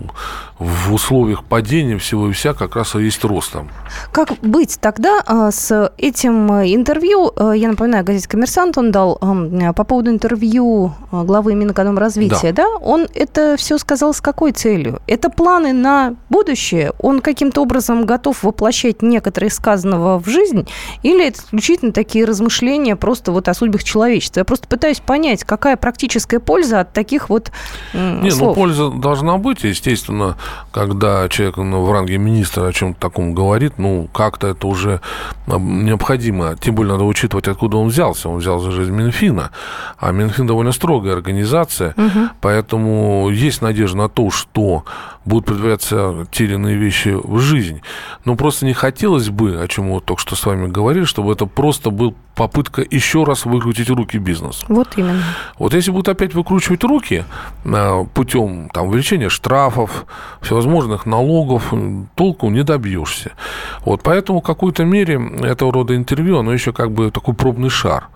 в 0.59 0.93
условиях 0.93 1.45
падения 1.45 1.99
всего 1.99 2.29
и 2.29 2.33
вся 2.33 2.53
как 2.53 2.75
раз 2.75 2.97
и 2.97 3.03
есть 3.03 3.25
рост 3.25 3.53
там. 3.53 3.69
Как 4.11 4.33
быть 4.43 4.79
тогда 4.81 5.23
а, 5.25 5.51
с 5.53 5.93
этим 5.99 6.51
интервью? 6.51 7.33
А, 7.37 7.53
я 7.53 7.69
напоминаю, 7.69 8.05
газете 8.05 8.29
«Коммерсант» 8.29 8.77
он 8.77 8.91
дал 8.91 9.19
по 9.19 9.85
поводу 9.85 10.11
интервью 10.11 10.93
а, 11.13 11.23
главы 11.23 11.55
Минэкономразвития, 11.55 12.53
да. 12.53 12.65
да? 12.65 12.69
Он 12.79 13.07
это 13.15 13.57
все 13.57 13.79
сказал 13.79 14.13
с 14.13 14.21
какой 14.21 14.53
целью? 14.53 15.01
Это 15.07 15.31
планы 15.31 15.73
на 15.73 16.17
будущее? 16.29 16.93
Он 16.99 17.21
каким-то 17.21 17.63
образом 17.63 18.05
готов 18.05 18.43
воплощать 18.43 19.01
некоторые 19.03 19.51
сказанного 19.51 20.19
в 20.19 20.27
жизнь? 20.27 20.67
Или 21.03 21.29
это 21.29 21.41
исключительно 21.41 21.93
такие 21.93 22.25
размышления 22.25 22.97
просто 22.97 23.31
вот 23.31 23.49
о 23.49 23.55
судьбах 23.55 23.85
человечества? 23.85 24.41
Я 24.41 24.45
просто 24.45 24.67
пытаюсь 24.67 25.01
понять, 25.01 25.45
какая 25.45 25.68
практическая 25.77 26.41
польза 26.41 26.81
от 26.81 26.93
таких 26.93 27.29
вот 27.29 27.53
Не, 27.93 28.31
слов? 28.31 28.57
ну 28.57 28.63
польза 28.63 28.91
должна 28.91 29.39
быть, 29.39 29.65
естественно 29.65 30.37
когда 30.79 31.29
человек 31.29 31.57
ну, 31.57 31.85
в 31.85 31.93
ранге 31.93 32.19
министра 32.19 32.67
о 32.67 32.73
чем-то 32.73 33.01
таком 33.01 33.35
говорит, 33.35 33.79
ну, 33.79 34.09
как-то 34.13 34.47
это 34.47 34.67
уже 34.67 35.01
а, 35.47 35.59
необходимо. 35.59 36.57
Тем 36.57 36.77
более 36.77 36.93
надо 36.93 37.05
учитывать, 37.05 37.49
откуда 37.49 37.79
он 37.79 37.89
взялся. 37.89 38.29
Он 38.29 38.39
взялся 38.39 38.71
же 38.71 38.85
из 38.85 38.89
Минфина. 38.89 39.51
А 39.99 40.13
Минфин 40.13 40.47
довольно 40.47 40.73
строгая 40.73 41.15
организация, 41.15 41.95
угу. 41.97 42.29
поэтому 42.41 43.29
есть 43.31 43.61
надежда 43.61 43.99
на 43.99 44.09
то, 44.09 44.31
что 44.31 44.85
будут 45.25 45.47
предприятия 45.47 46.27
те 46.31 46.45
или 46.45 46.55
иные 46.55 46.77
вещи 46.77 47.09
в 47.09 47.39
жизнь. 47.39 47.83
Но 48.25 48.37
просто 48.37 48.67
не 48.67 48.73
хотелось 48.73 49.29
бы, 49.29 49.61
о 49.61 49.69
чем 49.69 49.87
мы 49.87 49.95
вот 49.95 50.05
только 50.05 50.23
что 50.23 50.37
с 50.37 50.47
вами 50.47 50.69
говорили, 50.69 51.05
чтобы 51.05 51.33
это 51.33 51.47
просто 51.47 51.91
был 51.91 52.15
попытка 52.35 52.85
еще 52.89 53.25
раз 53.25 53.45
выкрутить 53.45 53.91
руки 53.91 54.17
бизнесу. 54.17 54.65
Вот 54.69 54.89
именно. 54.97 55.23
Вот 55.59 55.75
если 55.75 55.91
будут 55.91 56.09
опять 56.09 56.35
выкручивать 56.35 56.85
руки 56.85 57.25
а, 57.65 58.05
путем 58.05 58.69
там, 58.73 58.89
увеличения 58.89 59.29
штрафов, 59.29 60.07
всевозможных 60.41 61.07
налогов, 61.07 61.73
толку 62.15 62.51
не 62.51 62.63
добьешься. 62.63 63.33
Вот 63.85 64.03
поэтому 64.03 64.41
в 64.41 64.45
какой-то 64.45 64.85
мере 64.85 65.21
этого 65.43 65.73
рода 65.73 65.97
интервью, 65.97 66.39
оно 66.39 66.53
еще 66.53 66.73
как 66.73 66.93
бы 66.93 67.11
такой 67.11 67.35
пробный 67.35 67.71
шар 67.71 68.09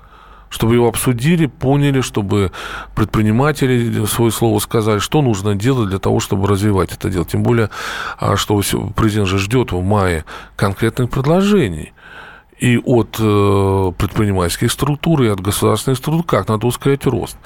чтобы 0.53 0.75
его 0.75 0.87
обсудили, 0.87 1.47
поняли, 1.47 2.03
чтобы 2.03 2.53
предприниматели 2.95 4.05
свое 4.05 4.31
слово 4.31 4.59
сказали, 4.59 4.99
что 4.99 5.23
нужно 5.23 5.55
делать 5.55 5.89
для 5.89 5.99
того, 5.99 6.21
чтобы 6.21 6.47
развивать 6.47 6.93
это 6.93 7.09
дело. 7.09 7.25
Тем 7.25 7.43
более, 7.43 7.71
а, 8.19 8.37
что 8.37 8.61
президент 8.95 9.29
же 9.29 9.39
ждет 9.39 9.73
в 9.73 9.83
мае 9.83 10.27
конкретных 10.57 11.09
предложений 11.09 11.95
и 12.63 12.79
от 12.79 13.17
э, 13.19 13.93
предпринимательских 13.99 14.71
структур, 14.71 15.23
и 15.23 15.29
от 15.29 15.41
государственных 15.41 15.99
структур, 15.99 16.25
как 16.25 16.49
надо 16.49 16.69
ускорять 16.69 17.05
рост. 17.07 17.37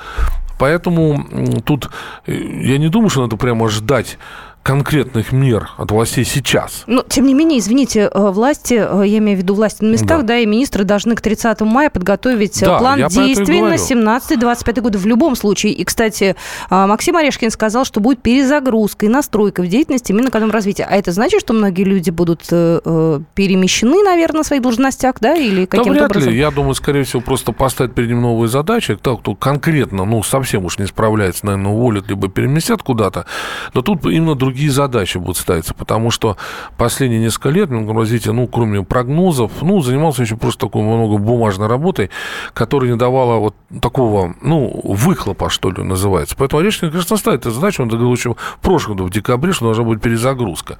Поэтому 0.59 1.62
тут 1.64 1.88
э, 2.26 2.35
я 2.35 2.76
не 2.76 2.88
думаю, 2.88 3.09
что 3.09 3.22
надо 3.22 3.37
прямо 3.37 3.68
ждать 3.70 4.18
конкретных 4.66 5.31
мер 5.31 5.70
от 5.76 5.92
властей 5.92 6.24
сейчас. 6.24 6.83
Но, 6.88 7.05
тем 7.09 7.26
не 7.26 7.35
менее, 7.35 7.61
извините, 7.61 8.11
э, 8.12 8.31
власти, 8.31 8.74
э, 8.74 9.07
я 9.07 9.18
имею 9.18 9.38
в 9.38 9.40
виду 9.40 9.55
власти 9.55 9.85
на 9.85 9.92
местах, 9.92 10.22
да, 10.22 10.26
да 10.26 10.38
и 10.38 10.46
министры 10.46 10.83
должны 10.83 11.14
к 11.14 11.20
30 11.20 11.61
мая 11.61 11.88
подготовить 11.88 12.61
э, 12.64 12.66
да, 12.66 12.79
план 12.79 13.07
действий 13.07 13.62
на 13.62 13.76
17-25 13.76 14.81
годы 14.81 14.98
в 14.98 15.07
любом 15.07 15.37
случае. 15.37 15.72
И, 15.72 15.85
кстати, 15.85 16.35
Максим 16.68 17.16
Орешкин 17.16 17.52
сказал, 17.52 17.85
что 17.85 18.00
будет 18.00 18.22
перезагрузка 18.22 19.07
и 19.07 19.09
настройка 19.09 19.62
в 19.62 19.68
деятельности 19.68 20.11
Минэкономразвития. 20.11 20.88
А 20.90 20.96
это 20.96 21.12
значит, 21.12 21.42
что 21.42 21.52
многие 21.52 21.85
люди 21.85 22.11
будут 22.11 22.40
перемещены, 22.48 24.02
наверное, 24.02 24.38
на 24.38 24.44
своих 24.44 24.62
должностях, 24.62 25.14
да, 25.20 25.37
или 25.37 25.66
каким-то 25.66 25.90
да, 25.90 25.94
вряд 25.94 26.11
образом? 26.11 26.33
Ли. 26.33 26.38
Я 26.38 26.50
думаю, 26.50 26.74
скорее 26.74 27.05
всего, 27.05 27.22
просто 27.22 27.52
поставить 27.52 27.94
перед 27.94 28.09
ним 28.09 28.22
новые 28.22 28.48
задачи. 28.48 28.96
Кто, 28.96 29.16
кто 29.16 29.37
конкретно, 29.37 30.05
ну, 30.05 30.24
совсем 30.24 30.64
уж 30.64 30.81
не 30.81 30.87
справляется, 30.87 31.46
наверное, 31.46 31.70
уволят, 31.70 32.09
либо 32.09 32.29
переместят 32.29 32.83
куда-то. 32.83 33.26
Но 33.72 33.83
тут 33.83 34.05
именно 34.07 34.35
другие 34.35 34.55
другие 34.56 34.70
задачи 34.70 35.18
будут 35.18 35.36
ставиться, 35.36 35.74
потому 35.74 36.10
что 36.10 36.38
последние 36.78 37.20
несколько 37.20 37.50
лет 37.50 37.68
Мингромразвитие, 37.68 38.32
ну, 38.32 38.46
кроме 38.46 38.82
прогнозов, 38.82 39.52
ну, 39.60 39.82
занимался 39.82 40.22
еще 40.22 40.36
просто 40.36 40.66
такой 40.66 40.80
много 40.80 41.18
бумажной 41.18 41.68
работой, 41.68 42.08
которая 42.54 42.90
не 42.90 42.96
давала 42.96 43.38
вот 43.38 43.54
такого, 43.82 44.34
ну, 44.40 44.80
выхлопа, 44.82 45.50
что 45.50 45.70
ли, 45.70 45.82
называется. 45.82 46.36
Поэтому 46.38 46.60
Орешкин, 46.60 46.90
конечно, 46.90 47.18
ставит 47.18 47.40
эту 47.40 47.50
задачу, 47.50 47.82
он 47.82 47.90
договорил 47.90 48.14
еще 48.14 48.34
в 48.34 48.58
прошлом 48.62 48.96
году, 48.96 49.08
в 49.08 49.10
декабре, 49.10 49.52
что 49.52 49.66
должна 49.66 49.84
быть 49.84 50.00
перезагрузка. 50.00 50.78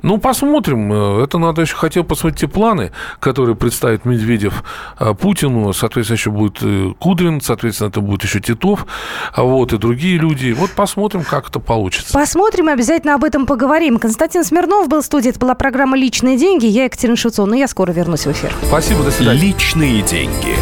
Ну, 0.00 0.16
посмотрим. 0.16 0.90
Это 1.22 1.36
надо 1.36 1.60
еще, 1.60 1.76
хотел 1.76 2.04
посмотреть 2.04 2.40
те 2.40 2.48
планы, 2.48 2.92
которые 3.20 3.56
представит 3.56 4.06
Медведев 4.06 4.64
э, 4.98 5.12
Путину. 5.12 5.74
Соответственно, 5.74 6.16
еще 6.16 6.30
будет 6.30 6.62
э, 6.62 6.94
Кудрин, 6.98 7.42
соответственно, 7.42 7.88
это 7.88 8.00
будет 8.00 8.22
еще 8.22 8.40
Титов, 8.40 8.86
а 9.34 9.42
вот, 9.42 9.74
и 9.74 9.76
другие 9.76 10.16
люди. 10.16 10.52
Вот 10.52 10.70
посмотрим, 10.70 11.24
как 11.24 11.50
это 11.50 11.60
получится. 11.60 12.14
Посмотрим, 12.14 12.68
обязательно 12.68 13.17
об 13.18 13.24
этом 13.24 13.46
поговорим. 13.46 13.98
Константин 13.98 14.44
Смирнов 14.44 14.88
был 14.88 15.02
в 15.02 15.04
студии. 15.04 15.30
Это 15.30 15.40
была 15.40 15.54
программа 15.56 15.96
«Личные 15.96 16.38
деньги». 16.38 16.66
Я 16.66 16.84
Екатерина 16.84 17.16
Шевцова. 17.16 17.46
Но 17.46 17.56
я 17.56 17.66
скоро 17.66 17.90
вернусь 17.90 18.26
в 18.26 18.32
эфир. 18.32 18.52
Спасибо, 18.62 19.02
до 19.02 19.10
свидания. 19.10 19.40
Личные 19.40 20.02
деньги. 20.02 20.54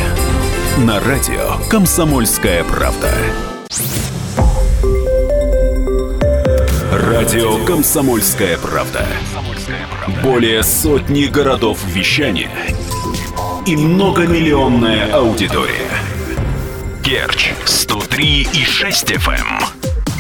На 0.79 0.99
радио 1.01 1.59
«Комсомольская 1.69 2.65
правда». 2.65 3.11
Радио 6.93 7.63
«Комсомольская 7.67 8.57
правда». 8.57 9.07
Более 10.23 10.63
сотни 10.63 11.27
городов 11.27 11.79
вещания 11.87 12.51
и 13.67 13.77
многомиллионная 13.77 15.13
аудитория. 15.13 15.91
Керчь 17.03 17.53
103 17.67 18.49
и 18.55 18.65
6 18.65 19.13
FM. 19.13 19.76